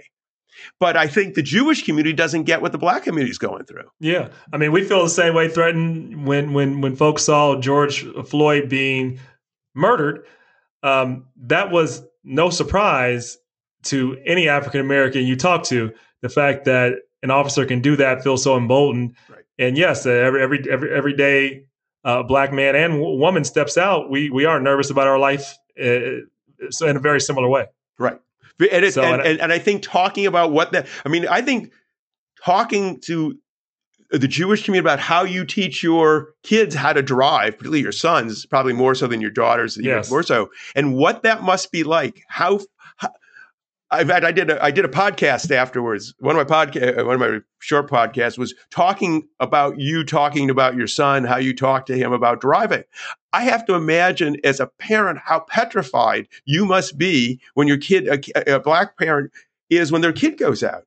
[0.80, 3.90] But I think the Jewish community doesn't get what the black community is going through.
[4.00, 5.50] Yeah, I mean, we feel the same way.
[5.50, 9.20] Threatened when when when folks saw George Floyd being
[9.74, 10.26] murdered,
[10.86, 13.38] um, that was no surprise
[13.84, 15.92] to any African American you talk to.
[16.22, 16.94] The fact that
[17.24, 19.16] an officer can do that feels so emboldened.
[19.30, 19.44] Right.
[19.58, 21.66] And yes, uh, every every every every day,
[22.04, 24.12] uh, black man and w- woman steps out.
[24.12, 26.22] We we are nervous about our life uh,
[26.70, 27.66] so in a very similar way.
[27.98, 28.20] Right.
[28.60, 31.42] And, it, So, and and, and I think talking about what that, I mean, I
[31.42, 31.72] think
[32.44, 33.38] talking to
[34.12, 38.46] the Jewish community about how you teach your kids how to drive, particularly your sons,
[38.46, 40.10] probably more so than your daughters, even Yes.
[40.10, 42.24] more so, and what that must be like.
[42.28, 42.60] How,
[42.98, 43.10] how
[43.92, 46.14] I've had, I did a, I did a podcast afterwards.
[46.20, 50.50] One of my podcast, uh, one of my short podcasts was talking about you talking
[50.50, 52.84] about your son, how you talk to him about driving.
[53.34, 58.08] I have to imagine as a parent how petrified you must be when your kid,
[58.08, 59.32] a, a black parent,
[59.70, 60.86] is when their kid goes out.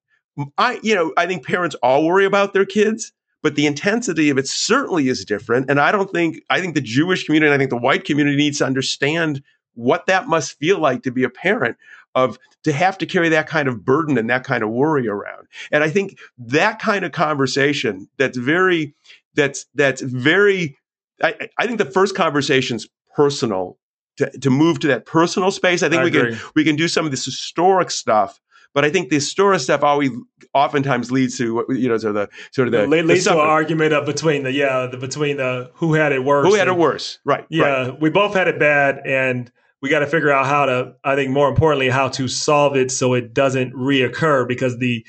[0.57, 4.38] I, you know, I think parents all worry about their kids, but the intensity of
[4.38, 5.70] it certainly is different.
[5.70, 8.37] And I don't think, I think the Jewish community and I think the white community
[8.37, 9.42] needs to understand
[9.74, 11.77] what that must feel like to be a parent
[12.14, 15.46] of to have to carry that kind of burden and that kind of worry around.
[15.70, 18.94] And I think that kind of conversation that's very,
[19.35, 20.77] that's, that's very,
[21.22, 23.79] I, I think the first conversation's personal
[24.16, 25.85] to, to move to that personal space.
[25.85, 26.31] I think I we agree.
[26.33, 28.40] can, we can do some of this historic stuff
[28.74, 30.11] but I think the historic stuff always
[30.54, 33.33] oftentimes leads to what you know sort of the sort of the, It leads the
[33.33, 36.46] to an argument of between the yeah the between the who had it worse.
[36.46, 37.46] who had it worse, right?
[37.48, 38.00] Yeah, right.
[38.00, 39.50] we both had it bad, and
[39.81, 40.94] we got to figure out how to.
[41.04, 44.46] I think more importantly, how to solve it so it doesn't reoccur.
[44.46, 45.04] Because the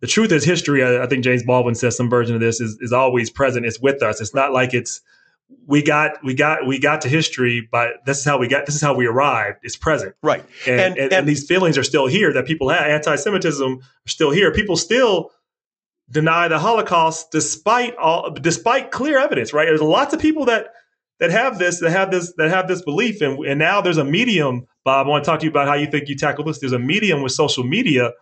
[0.00, 0.84] the truth is, history.
[0.84, 3.66] I, I think James Baldwin says some version of this is is always present.
[3.66, 4.20] It's with us.
[4.20, 5.00] It's not like it's
[5.66, 8.66] we got we got we got to history, but this is how we got.
[8.66, 9.58] This is how we arrived.
[9.62, 10.44] It's present, right.
[10.66, 12.82] and And- and, and- these feelings are still here that people have.
[12.86, 14.52] Anti-Semitism are still here.
[14.52, 15.30] People still
[16.10, 19.52] deny the Holocaust despite all despite clear evidence.
[19.52, 19.66] Right?
[19.66, 20.68] There's lots of people that
[21.20, 24.04] that have this that have this that have this belief and and now there's a
[24.04, 26.60] medium bob i want to talk to you about how you think you tackle this
[26.60, 28.12] there's a medium with social media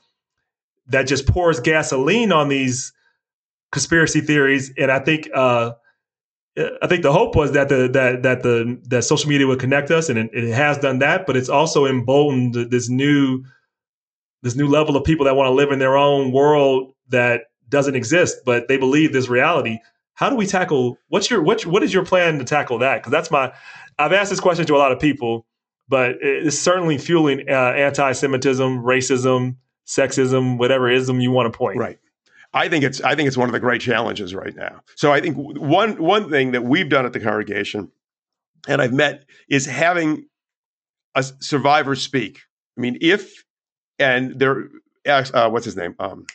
[0.86, 2.94] that just pours gasoline on these
[3.70, 5.72] conspiracy theories and i think uh
[6.58, 9.90] I think the hope was that the that that the that social media would connect
[9.90, 11.26] us, and it, it has done that.
[11.26, 13.44] But it's also emboldened this new
[14.42, 17.94] this new level of people that want to live in their own world that doesn't
[17.94, 19.78] exist, but they believe this reality.
[20.14, 20.96] How do we tackle?
[21.08, 22.96] What's your what what is your plan to tackle that?
[22.96, 23.52] Because that's my
[23.98, 25.46] I've asked this question to a lot of people,
[25.88, 31.78] but it's certainly fueling uh, anti-Semitism, racism, sexism, whatever ism you want to point.
[31.78, 31.98] Right.
[32.56, 34.80] I think it's I think it's one of the great challenges right now.
[34.94, 37.92] So I think one one thing that we've done at the congregation,
[38.66, 40.26] and I've met, is having
[41.14, 42.40] a survivor speak.
[42.76, 43.44] I mean, if
[43.98, 44.70] and there,
[45.06, 45.96] uh, what's his name?
[45.98, 46.26] Um,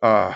[0.00, 0.34] uh,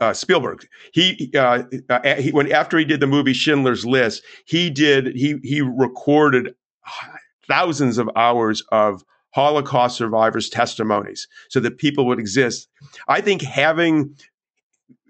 [0.00, 0.66] uh, Spielberg.
[0.94, 5.38] He, uh, uh, he when after he did the movie Schindler's List, he did he
[5.42, 6.54] he recorded
[7.46, 12.68] thousands of hours of Holocaust survivors' testimonies so that people would exist.
[13.08, 14.16] I think having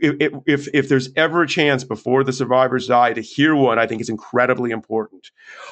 [0.00, 4.00] if, if there's ever a chance before the survivors die to hear one, I think
[4.00, 5.30] it's incredibly important.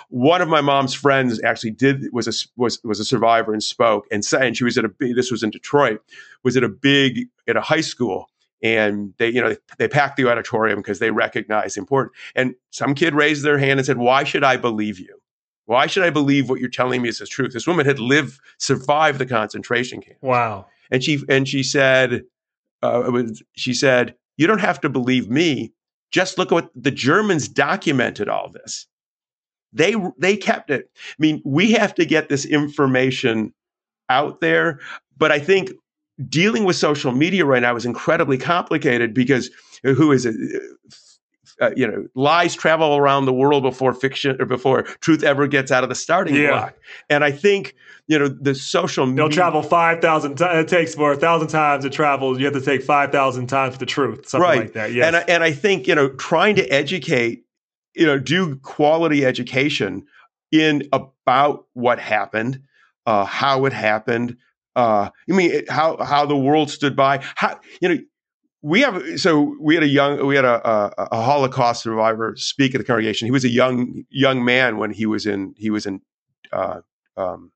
[0.09, 4.07] One of my mom's friends actually did was a was was a survivor and spoke
[4.11, 6.03] and said, and she was at a this was in Detroit,
[6.45, 8.31] was at a big at a high school,
[8.63, 12.15] and they you know they, they packed the auditorium because they recognized important.
[12.35, 15.18] And some kid raised their hand and said, "Why should I believe you?"
[15.69, 17.53] Why should I believe what you're telling me is the truth?
[17.53, 20.67] This woman had lived, survived the concentration camp, Wow.
[20.91, 22.23] and she and she said,
[22.83, 25.75] uh, was, she said, "You don't have to believe me.
[26.11, 28.87] Just look at what the Germans documented all this.
[29.75, 30.89] They they kept it.
[30.97, 33.53] I mean, we have to get this information
[34.09, 34.81] out there,
[35.19, 35.71] but I think."
[36.29, 39.51] Dealing with social media right now is incredibly complicated because
[39.85, 40.35] who is it?
[41.61, 45.71] Uh, you know, lies travel around the world before fiction or before truth ever gets
[45.73, 46.51] out of the starting Yeah.
[46.51, 46.75] block.
[47.11, 47.75] And I think,
[48.07, 49.37] you know, the social They'll media.
[49.37, 50.59] travel 5,000 times.
[50.65, 52.39] It takes for a thousand times to travel.
[52.39, 54.29] You have to take 5,000 times for the truth.
[54.29, 54.61] Something Right.
[54.61, 54.93] like that.
[54.93, 55.07] Yes.
[55.07, 57.45] And, I, and I think, you know, trying to educate,
[57.95, 60.05] you know, do quality education
[60.53, 62.63] in about what happened,
[63.07, 64.37] uh, how it happened.
[64.77, 67.21] Uh, I mean, how how the world stood by.
[67.35, 67.99] How you know
[68.63, 72.75] we have so we had a young we had a, a, a, Holocaust survivor speak
[72.75, 73.27] at the congregation.
[73.27, 76.01] He was a young young man when he was in he was in
[76.53, 76.81] uh,
[77.17, 77.53] um,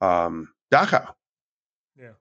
[0.00, 1.14] um, Dachau.
[1.96, 2.12] Yeah.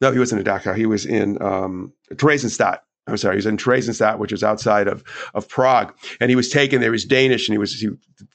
[0.00, 0.76] No, he wasn't in Dachau.
[0.76, 2.78] He was in um, Theresienstadt.
[3.06, 6.48] I'm sorry, he was in Theresienstadt, which is outside of of Prague, and he was
[6.48, 6.90] taken there.
[6.90, 7.90] He was Danish, and he was he,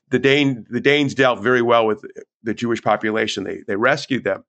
[0.10, 0.68] the Dane.
[0.70, 2.06] The Danes dealt very well with
[2.44, 3.44] the Jewish population.
[3.44, 4.44] They they rescued them,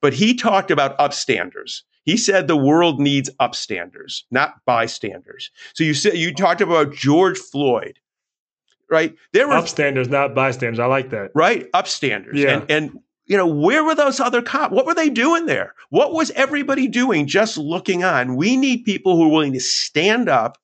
[0.00, 1.80] but he talked about upstanders.
[2.06, 5.50] He said the world needs upstanders, not bystanders.
[5.74, 7.98] So you said you talked about George Floyd,
[8.88, 9.14] right?
[9.32, 10.78] There were upstanders, not bystanders.
[10.78, 11.32] I like that.
[11.34, 12.34] Right, upstanders.
[12.34, 12.60] Yeah.
[12.60, 14.72] And, and you know, where were those other cops?
[14.72, 15.74] What were they doing there?
[15.90, 18.36] What was everybody doing just looking on?
[18.36, 20.58] We need people who are willing to stand up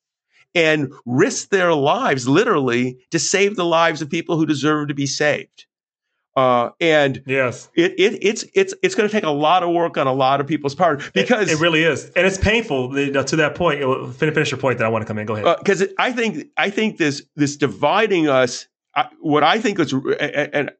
[0.55, 5.07] and risk their lives, literally, to save the lives of people who deserve to be
[5.07, 5.67] saved.
[6.35, 9.99] Uh, and yes, it, it it's it's it's going to take a lot of work
[9.99, 13.37] on a lot of people's part because it, it really is, and it's painful to
[13.37, 13.81] that point.
[14.15, 14.79] Finish, finish your point.
[14.79, 15.27] That I want to come in.
[15.27, 15.59] Go ahead.
[15.59, 18.67] Because uh, I think I think this this dividing us.
[18.95, 20.71] I, what I think is, and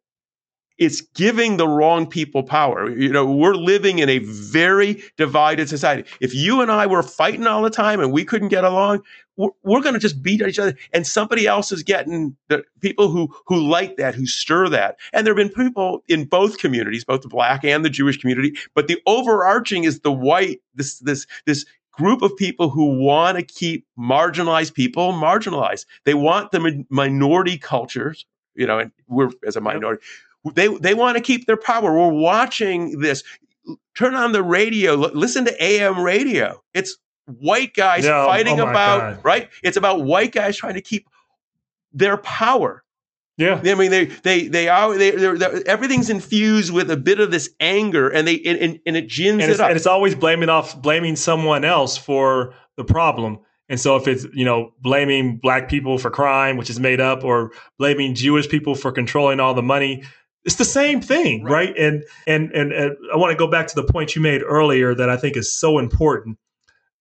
[0.79, 2.91] it's giving the wrong people power.
[2.91, 6.09] You know, we're living in a very divided society.
[6.21, 9.03] If you and I were fighting all the time and we couldn't get along,
[9.37, 10.77] we're, we're going to just beat each other.
[10.93, 14.97] And somebody else is getting the people who who like that, who stir that.
[15.13, 18.57] And there have been people in both communities, both the black and the Jewish community.
[18.75, 20.61] But the overarching is the white.
[20.75, 25.85] This this this group of people who want to keep marginalized people marginalized.
[26.05, 28.27] They want the minority cultures.
[28.55, 30.03] You know, and we're as a minority.
[30.03, 31.97] Yep they they want to keep their power.
[31.97, 33.23] We're watching this.
[33.95, 34.95] Turn on the radio.
[34.95, 36.63] Listen to AM radio.
[36.75, 39.25] It's white guys no, fighting oh about God.
[39.25, 39.51] right.
[39.63, 41.09] It's about white guys trying to keep
[41.93, 42.83] their power.
[43.39, 47.19] Yeah, I mean they they they are they they're, they're, everything's infused with a bit
[47.19, 49.69] of this anger, and they and, and it gins and it up.
[49.69, 53.39] And it's always blaming off blaming someone else for the problem.
[53.69, 57.25] And so if it's, you know, blaming black people for crime, which is made up,
[57.25, 60.03] or blaming Jewish people for controlling all the money,
[60.45, 61.69] it's the same thing, right?
[61.69, 61.79] right?
[61.79, 64.95] And, and, and and I want to go back to the point you made earlier
[64.95, 66.39] that I think is so important.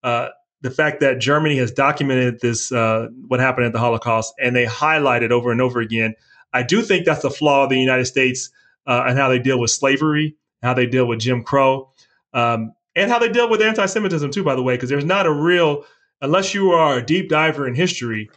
[0.04, 0.30] Uh,
[0.62, 4.66] the fact that Germany has documented this, uh, what happened at the Holocaust, and they
[4.66, 6.14] highlight it over and over again.
[6.54, 8.50] I do think that's the flaw of the United States
[8.86, 11.92] uh, and how they deal with slavery, how they deal with Jim Crow,
[12.34, 14.44] um, and how they deal with anti-Semitism too.
[14.44, 15.86] By the way, because there's not a real,
[16.22, 18.30] unless you are a deep diver in history,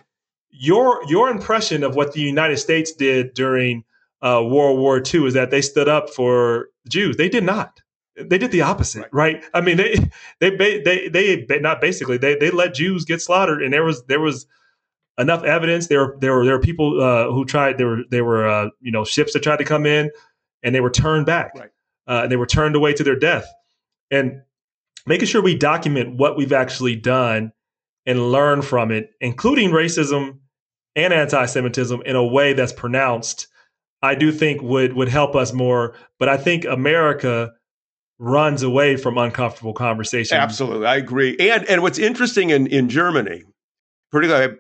[0.51, 3.85] your your impression of what the United States did during
[4.25, 7.17] uh, World War II is that they stood up for Jews.
[7.17, 7.81] They did not.
[8.17, 9.35] They did the opposite, right?
[9.35, 9.45] right?
[9.53, 9.97] I mean, they
[10.41, 14.21] they they they not basically they they let Jews get slaughtered, and there was there
[14.21, 14.47] was
[15.19, 15.89] enough evidence.
[15.89, 17.77] There there were there were people uh, who tried.
[17.77, 20.11] There were there were uh, you know ships that tried to come in,
[20.63, 21.71] and they were turned back, right.
[22.07, 23.47] Uh, and they were turned away to their death.
[24.11, 24.43] And
[25.07, 27.53] making sure we document what we've actually done
[28.07, 30.39] and learn from it, including racism
[30.95, 33.49] and anti-Semitism, in a way that's pronounced
[34.05, 35.95] I do think would would help us more.
[36.19, 37.53] But I think America
[38.19, 40.33] runs away from uncomfortable conversations.
[40.33, 41.37] Absolutely, I agree.
[41.39, 43.45] And and what's interesting in in Germany,
[44.13, 44.59] particularly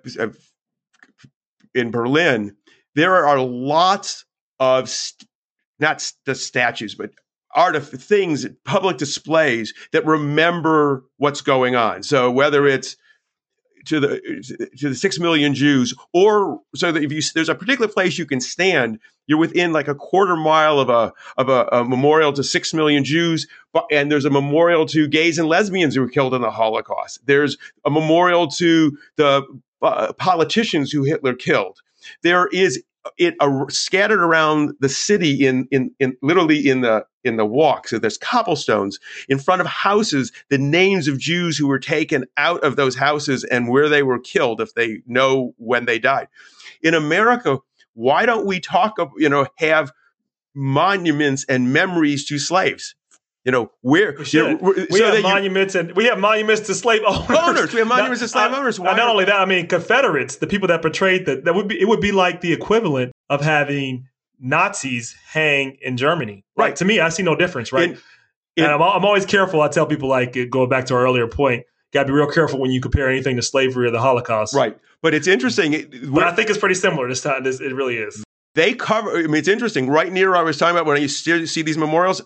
[1.75, 2.57] in Berlin,
[2.95, 4.25] there are lots
[4.61, 5.29] of st-
[5.79, 7.11] not the statues, but
[7.55, 12.03] art of things, public displays that remember what's going on.
[12.03, 12.97] So whether it's
[13.87, 17.91] to the to the six million Jews, or so that if you there's a particular
[17.91, 21.85] place you can stand, you're within like a quarter mile of a of a, a
[21.85, 26.01] memorial to six million Jews, but, and there's a memorial to gays and lesbians who
[26.01, 27.21] were killed in the Holocaust.
[27.27, 29.43] There's a memorial to the
[29.83, 31.81] uh, politicians who Hitler killed.
[32.23, 32.83] There is
[33.19, 37.89] it uh, scattered around the city in, in in literally in the in the walk.
[37.89, 38.99] So there's cobblestones
[39.29, 43.45] in front of houses, the names of Jews who were taken out of those houses
[43.45, 46.29] and where they were killed if they know when they died.
[46.83, 47.59] In America,
[47.95, 49.93] why don't we talk you know have
[50.55, 52.95] monuments and memories to slaves?
[53.45, 56.63] You know where we, you know, we so have monuments you, and we have monuments
[56.63, 57.29] to slave owners.
[57.39, 57.73] owners.
[57.75, 58.81] We have monuments not, to slave uh, owners.
[58.81, 61.45] Why not only that, I mean Confederates, the people that portrayed that.
[61.45, 64.09] That would be it would be like the equivalent of having
[64.41, 66.45] Nazis hang in Germany.
[66.57, 66.69] Right.
[66.69, 67.71] Like, to me, I see no difference.
[67.71, 67.91] Right.
[67.91, 67.99] In,
[68.57, 69.61] in, and I'm, I'm always careful.
[69.61, 71.65] I tell people like going back to our earlier point.
[71.93, 74.55] Got to be real careful when you compare anything to slavery or the Holocaust.
[74.55, 74.77] Right.
[75.03, 75.93] But it's interesting.
[76.11, 77.45] But I think it's pretty similar this time.
[77.45, 78.25] This, it really is.
[78.55, 79.17] They cover.
[79.17, 79.89] I mean, it's interesting.
[79.89, 82.23] Right near I was talking about when I see these memorials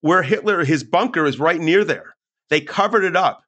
[0.00, 2.14] where Hitler, his bunker is right near there.
[2.48, 3.42] They covered it up.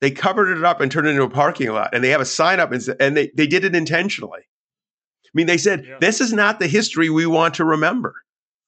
[0.00, 1.94] They covered it up and turned it into a parking lot.
[1.94, 4.40] And they have a sign up and, and they, they did it intentionally.
[4.42, 5.98] I mean, they said Yeah.
[6.00, 8.14] this is not the history we want to remember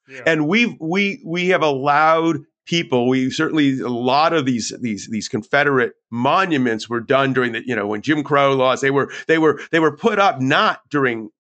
[0.09, 0.23] Yeah.
[0.27, 5.29] and we've we we have allowed people we certainly a lot of these these these
[5.29, 9.39] confederate monuments were done during the you know when jim crow laws they were they
[9.39, 11.31] were they were put up not during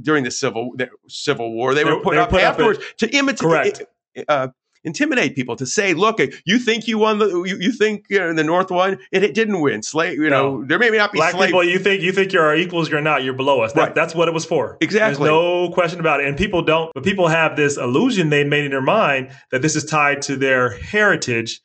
[0.00, 2.50] during the civil the civil war they, They- were put they were up put up
[2.50, 3.82] afterwards to imitate Correct.
[4.28, 4.48] uh,
[4.84, 8.32] intimidate people to say look you think you won the you, you think you know,
[8.34, 11.32] the north won it, it didn't win slave you know there may not be Black
[11.32, 13.24] slave people, you think you think you're our equals, you're not.
[13.24, 13.72] You're below us.
[13.72, 13.94] That, Right.
[13.94, 14.78] That's what it was for.
[14.80, 15.24] Exactly.
[15.24, 16.26] There's no question about it.
[16.26, 16.92] And people don't.
[16.94, 20.36] But people have this illusion they made in their mind that this is tied to
[20.36, 21.60] their heritage,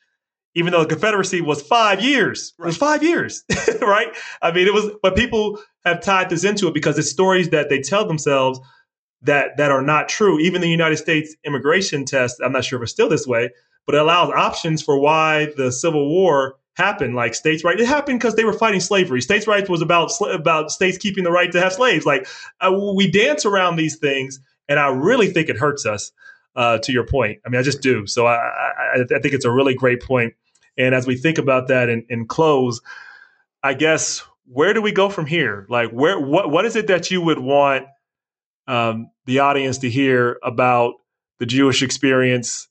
[0.56, 2.54] even though the Confederacy was five years.
[2.60, 3.44] It was five years,
[3.82, 4.16] right?
[4.42, 4.92] I mean, it was.
[5.02, 8.60] But people have tied this into it because it's stories that they tell themselves
[9.22, 10.40] that that are not true.
[10.40, 12.40] Even the United States immigration test.
[12.44, 13.50] I'm not sure if it's still this way,
[13.86, 17.16] but it allows options for why the Civil War happened.
[17.16, 19.22] Like states' rights, it happened because they were fighting slavery.
[19.22, 22.06] States' rights was about about states keeping the right to have slaves.
[22.06, 22.28] Like
[22.62, 24.40] uh, we dance around these things,
[24.70, 26.12] and I really think it hurts us.
[26.56, 28.08] Uh, to your point, I mean, I just do.
[28.08, 30.34] So I, I, I think it's a really great point.
[30.76, 32.82] And as we think about that and, and close,
[33.62, 35.68] I guess where do we go from here?
[35.70, 37.86] Like, where what what is it that you would want
[38.68, 40.96] um, the audience to hear about
[41.40, 42.68] the Jewish experience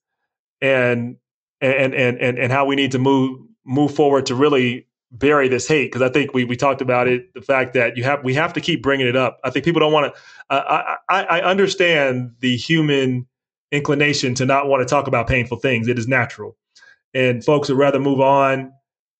[0.61, 1.17] and
[1.61, 5.67] and and and and how we need to move move forward to really bury this
[5.69, 8.35] hate because I think we we talked about it the fact that you have we
[8.35, 9.39] have to keep bringing it up.
[9.45, 10.21] I think people don't want to.
[10.55, 13.27] Uh, I I understand the human
[13.73, 15.89] inclination to not want to talk about painful things.
[15.89, 16.57] It is natural,
[17.15, 18.73] and folks would rather move on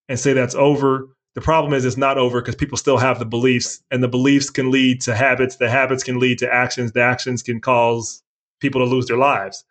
[0.09, 1.09] and say that's over.
[1.37, 4.49] The problem is it's not over because people still have the beliefs, and the beliefs
[4.49, 5.57] can lead to habits.
[5.57, 6.93] The habits can lead to actions.
[6.93, 8.23] The actions can cause
[8.59, 9.63] people to lose their lives.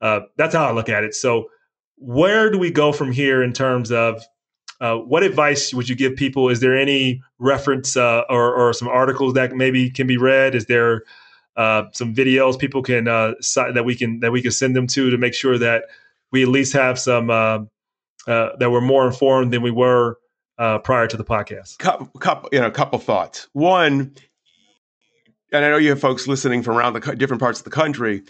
[0.00, 1.14] Uh, that's how I look at it.
[1.14, 1.48] So,
[1.94, 4.20] where do we go from here in terms of
[4.80, 6.48] uh, what advice would you give people?
[6.48, 10.56] Is there any reference uh, or, or some articles that maybe can be read?
[10.56, 11.04] Is there
[11.56, 15.08] uh, some videos people can uh, that we can that we can send them to
[15.10, 15.84] to make sure that
[16.32, 17.60] we at least have some uh,
[18.26, 20.18] that we're more informed than we were
[20.58, 21.78] uh, prior to the podcast?
[21.78, 23.48] couple, couple, you know, a couple thoughts.
[23.52, 24.14] One,
[25.52, 27.70] and I know you have folks listening from around the co- different parts of the
[27.70, 28.22] country.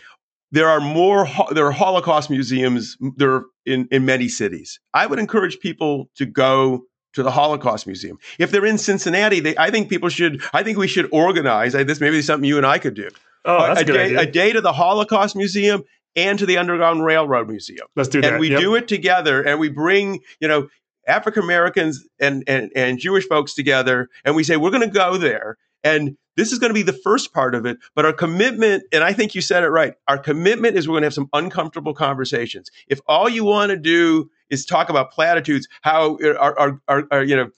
[0.53, 1.24] There are more.
[1.24, 2.97] ho- There are Holocaust museums.
[3.16, 4.79] There are in in many cities.
[4.95, 8.18] I would encourage people to go to the Holocaust Museum.
[8.39, 10.43] If they're in Cincinnati, they, I think people should.
[10.53, 11.74] I think we should organize.
[11.74, 13.09] I, this maybe something you and I could do.
[13.45, 14.20] Oh, that's a, a good day, idea.
[14.20, 15.83] a day to the Holocaust Museum
[16.14, 18.33] and to the Underground Railroad Museum Let's do that.
[18.33, 18.61] and we Yep.
[18.61, 20.68] do it together and we bring you know
[21.07, 25.16] african americans and, and and jewish folks together and we say we're going to go
[25.16, 28.82] there and this is going to be the first part of it but our commitment
[28.92, 31.28] and i think you said it right our commitment is we're going to have some
[31.32, 36.80] uncomfortable conversations if all you want to do is talk about platitudes how are, are,
[36.88, 37.50] are, are you know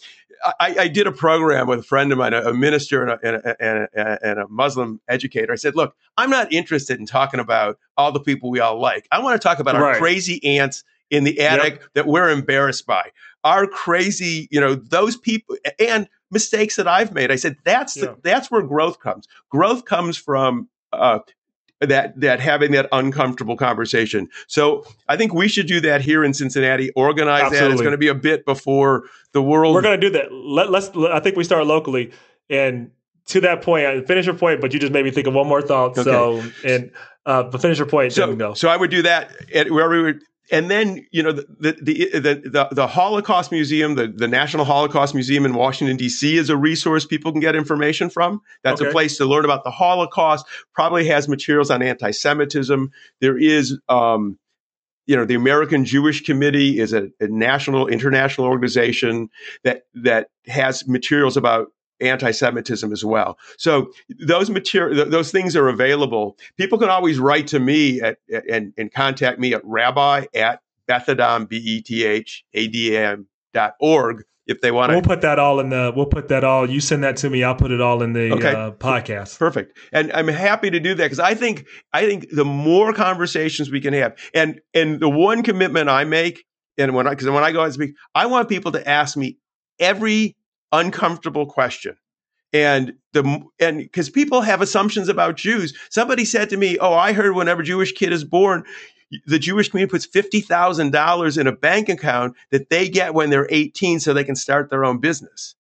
[0.61, 3.27] I, I did a program with a friend of mine, a, a minister and a,
[3.27, 5.53] and, a, and, a, and a Muslim educator.
[5.53, 9.07] I said, "Look, I'm not interested in talking about all the people we all like.
[9.11, 13.11] I want to talk about our crazy aunts in the attic that we're embarrassed by.
[13.45, 17.31] Our crazy, you know, those people and mistakes that I've made.
[17.31, 19.27] I said that's the, that's where growth comes.
[19.49, 21.21] Growth comes from uh,
[21.81, 24.29] that that having that uncomfortable conversation.
[24.47, 26.91] So I think we should do that here in Cincinnati.
[26.93, 27.71] Organize that.
[27.71, 29.75] It's going to be a bit before the world.
[29.75, 30.33] We're going to do that.
[30.33, 30.91] Let, let's.
[30.97, 32.13] I think we start locally,
[32.51, 32.91] and
[33.27, 35.47] to that point, I finish your point, but you just made me think of one
[35.47, 35.95] more thought.
[35.97, 36.91] So, and
[37.27, 38.13] uh, but finish your point.
[38.13, 38.55] so, go.
[38.55, 41.73] so I would do that at where we would, and then you know the the
[42.19, 46.37] the the, the Holocaust Museum, the the National Holocaust Museum in Washington D.C.
[46.37, 48.41] is a resource people can get information from.
[48.63, 50.47] That's a place to learn about the Holocaust.
[50.75, 52.91] Probably has materials on anti-Semitism.
[53.21, 53.79] There is.
[53.89, 54.39] Um,
[55.07, 59.31] you know, the American Jewish Committee is a, a national, international organization
[59.65, 61.69] that that has materials about
[62.01, 63.39] anti-Semitism as well.
[63.57, 63.93] So
[64.27, 66.37] those material, th- those things are available.
[66.57, 68.19] People can always write to me at,
[68.51, 74.95] and, and contact me at rabbi at bethadam, B-E-T-H-A-D-A-M dot org if they want to.
[74.97, 75.93] We'll put that all in the.
[75.95, 76.69] We'll put that all.
[76.69, 77.45] You send that to me.
[77.45, 78.53] I'll put it all in the Okay.
[78.55, 79.39] uh, podcast.
[79.39, 79.79] Perfect.
[79.93, 83.81] And I'm happy to do that because I think I think the more conversations we
[83.81, 86.45] can have, and and the one commitment I make,
[86.79, 89.17] and when I because when I go out and speak, I want people to ask
[89.17, 89.37] me
[89.79, 90.35] every
[90.73, 91.97] uncomfortable question.
[92.53, 95.77] And the and because people have assumptions about Jews.
[95.91, 98.65] Somebody said to me, "Oh, I heard whenever Jewish kid is born,
[99.27, 103.29] the Jewish community puts fifty thousand dollars in a bank account that they get when
[103.29, 105.57] they're eighteen, so they can start their own business."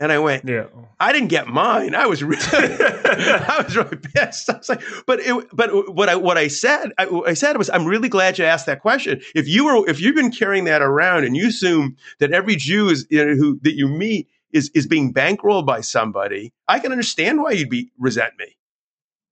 [0.00, 0.66] And I went, Yeah.
[0.98, 1.94] I didn't get mine.
[1.94, 4.50] I was really, I was really pissed.
[4.50, 7.70] I was like, but it, but what I what I said, I, I said was,
[7.70, 9.20] I'm really glad you asked that question.
[9.34, 12.88] If you were, if you've been carrying that around and you assume that every Jew
[12.88, 16.92] is you know, who that you meet is is being bankrolled by somebody, I can
[16.92, 18.56] understand why you'd be resent me.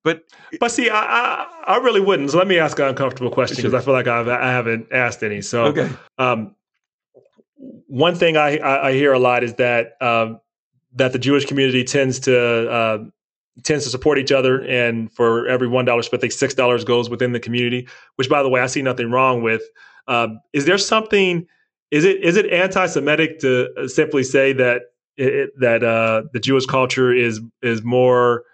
[0.05, 0.25] But
[0.61, 2.31] but see, I I, I really wouldn't.
[2.33, 3.81] So let me ask an uncomfortable question because sure.
[3.81, 5.41] I feel like I've I haven't asked any.
[5.41, 5.89] So okay.
[6.19, 6.55] Um,
[7.87, 10.41] one thing I, I, I hear a lot is that um,
[10.95, 13.05] that the Jewish community tends to uh,
[13.63, 16.85] tends to support each other, and for every one dollar spent, I think six dollars
[16.85, 17.87] goes within the community.
[18.17, 19.63] Which, by the way, I see nothing wrong with.
[20.09, 21.47] Um, is there something?
[21.93, 26.67] Is it is it anti-Semitic to uh, simply say that it, that uh, the Jewish
[26.67, 28.45] culture is is more,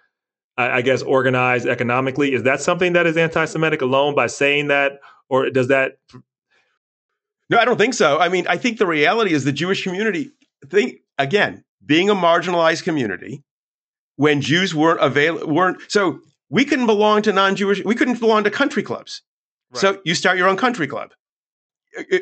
[0.57, 2.35] I, I guess, organized economically?
[2.35, 5.99] Is that something that is anti-Semitic alone by saying that, or does that?
[7.51, 8.19] No, I don't think so.
[8.19, 10.33] I mean, I think the reality is the Jewish community.
[10.69, 13.43] Think again, being a marginalized community,
[14.17, 17.85] when Jews weren't available, weren't so we couldn't belong to non-Jewish.
[17.85, 19.23] We couldn't belong to country clubs.
[19.71, 19.81] Right.
[19.81, 21.13] So you start your own country club.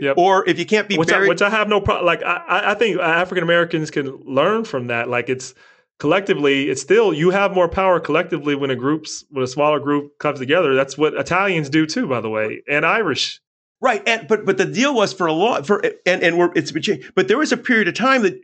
[0.00, 0.16] Yep.
[0.16, 2.06] Or if you can't be which, buried, I, which I have no problem.
[2.06, 5.08] Like I, I think African Americans can learn from that.
[5.08, 5.54] Like it's
[5.98, 10.18] collectively, it's still you have more power collectively when a group's when a smaller group
[10.18, 10.74] comes together.
[10.74, 13.40] That's what Italians do too, by the way, and Irish.
[13.80, 16.72] Right, and but but the deal was for a long for and and we're, it's
[17.14, 18.40] but there was a period of time that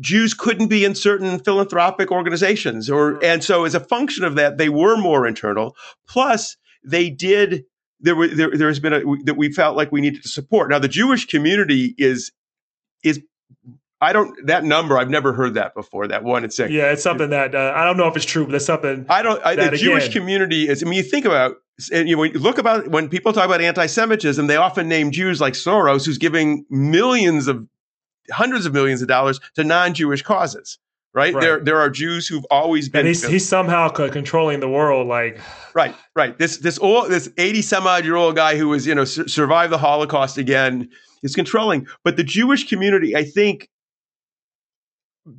[0.00, 3.24] Jews couldn't be in certain philanthropic organizations, or mm-hmm.
[3.24, 5.76] and so as a function of that, they were more internal.
[6.08, 7.64] Plus, they did.
[8.04, 10.70] There were there, there has been a that we felt like we needed to support.
[10.70, 12.32] Now, the Jewish community is
[13.02, 13.20] is
[14.00, 14.98] I don't that number.
[14.98, 16.06] I've never heard that before.
[16.06, 16.70] That one and six.
[16.70, 19.06] Yeah, it's something that uh, I don't know if it's true, but it's something.
[19.08, 19.44] I don't.
[19.44, 20.82] I, the again, Jewish community is.
[20.82, 21.56] I mean, you think about
[21.90, 25.40] and you, know, you look about when people talk about anti-Semitism, they often name Jews
[25.40, 27.66] like Soros, who's giving millions of
[28.30, 30.78] hundreds of millions of dollars to non-Jewish causes.
[31.14, 31.32] Right?
[31.32, 31.40] right.
[31.40, 33.00] There, there are Jews who've always been.
[33.00, 35.06] And he's, he's somehow controlling the world.
[35.06, 35.40] Like,
[35.74, 36.36] right, right.
[36.38, 39.28] This, this old, this eighty some odd year old guy who was, you know, su-
[39.28, 40.88] survived the Holocaust again
[41.22, 41.86] is controlling.
[42.02, 43.70] But the Jewish community, I think,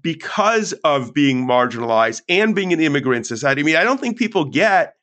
[0.01, 3.61] because of being marginalized and being an immigrant society.
[3.61, 4.95] I mean, I don't think people get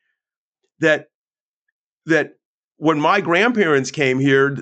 [0.80, 1.08] that
[2.06, 2.34] that
[2.78, 4.58] when my grandparents came here,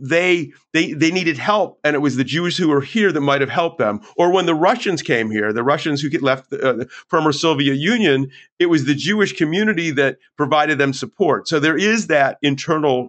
[0.00, 3.40] they they they needed help, and it was the Jews who were here that might
[3.40, 4.00] have helped them.
[4.16, 8.30] Or when the Russians came here, the Russians who left uh, the former Soviet Union,
[8.58, 11.48] it was the Jewish community that provided them support.
[11.48, 13.08] So there is that internal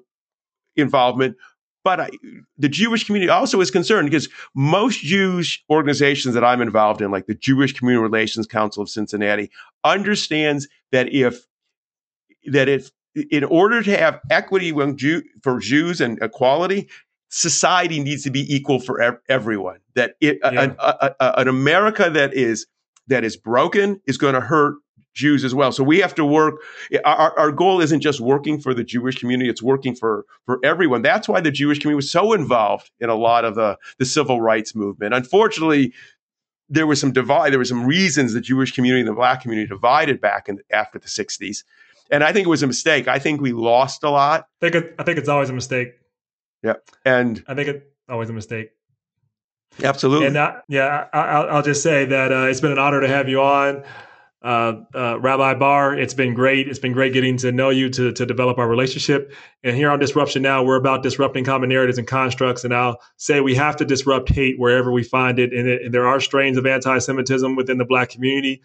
[0.76, 1.38] involvement.
[1.84, 2.10] But I,
[2.58, 7.26] the Jewish community also is concerned because most Jewish organizations that I'm involved in, like
[7.26, 9.52] the Jewish Community Relations Council of Cincinnati,
[9.84, 11.46] understands that if
[12.46, 16.90] that if in order to have equity Jew, for Jews and equality,
[17.30, 19.80] society needs to be equal for ev- everyone.
[19.96, 20.62] That it, yeah.
[20.62, 22.68] an, a, a, an America that is
[23.08, 24.76] that is broken is going to hurt
[25.14, 25.72] Jews as well.
[25.72, 26.56] So we have to work.
[27.06, 31.02] Our, our goal isn't just working for the Jewish community; it's working for for everyone.
[31.02, 34.42] That's why the Jewish community was so involved in a lot of the the civil
[34.42, 35.14] rights movement.
[35.14, 35.94] Unfortunately,
[36.70, 37.52] there was some divide.
[37.52, 40.98] There were some reasons the Jewish community and the Black community divided back in after
[40.98, 41.64] the '60s
[42.14, 43.08] and I think it was a mistake.
[43.08, 44.48] I think we lost a lot.
[44.62, 45.94] I think it, I think it's always a mistake.
[46.62, 48.70] Yeah, and I think it's always a mistake.
[49.84, 50.28] Absolutely.
[50.28, 53.28] And uh, yeah, I, will just say that uh, it's been an honor to have
[53.28, 53.84] you on,
[54.44, 55.98] uh, uh, Rabbi Barr.
[55.98, 56.68] It's been great.
[56.68, 59.34] It's been great getting to know you to to develop our relationship.
[59.64, 62.64] And here on Disruption Now, we're about disrupting common narratives and constructs.
[62.64, 65.54] And I'll say we have to disrupt hate wherever we find it.
[65.54, 68.62] And, it, and there are strains of anti-Semitism within the Black community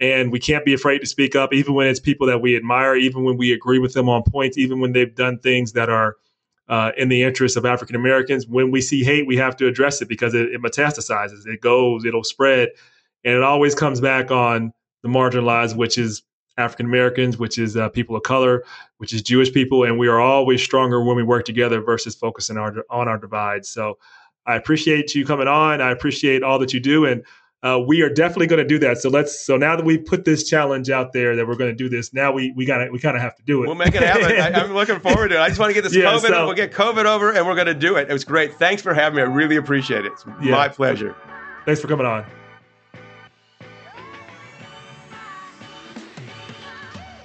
[0.00, 2.94] and we can't be afraid to speak up even when it's people that we admire
[2.94, 6.16] even when we agree with them on points even when they've done things that are
[6.68, 10.00] uh, in the interest of african americans when we see hate we have to address
[10.00, 12.68] it because it, it, metastasizes it goes it'll spread.
[13.24, 14.72] And it always comes back on
[15.02, 16.22] the marginalized which is
[16.56, 18.64] african americans which is uh, people of color
[18.98, 19.84] which is jewish people.
[19.84, 23.68] And we are always stronger when we work together versus focusing our, on our divides
[23.68, 23.98] so
[24.46, 25.80] i appreciate you coming on.
[25.80, 27.04] I appreciate all that you do.
[27.04, 27.24] And
[27.62, 28.98] uh, we are definitely going to do that.
[28.98, 29.38] So let's.
[29.44, 32.14] So now that we put this challenge out there that we're going to do this,
[32.14, 33.66] now we we got to we kind of have to do it.
[33.66, 34.24] We'll make it happen.
[34.24, 35.40] I, am looking forward to it.
[35.40, 36.28] I just want to get this yeah, COVID.
[36.28, 38.08] So, we'll get COVID over, and we're going to do it.
[38.08, 38.54] It was great.
[38.54, 39.22] Thanks for having me.
[39.22, 40.12] I really appreciate it.
[40.12, 40.52] It's yeah.
[40.52, 41.16] my pleasure.
[41.64, 42.24] Thanks for coming on.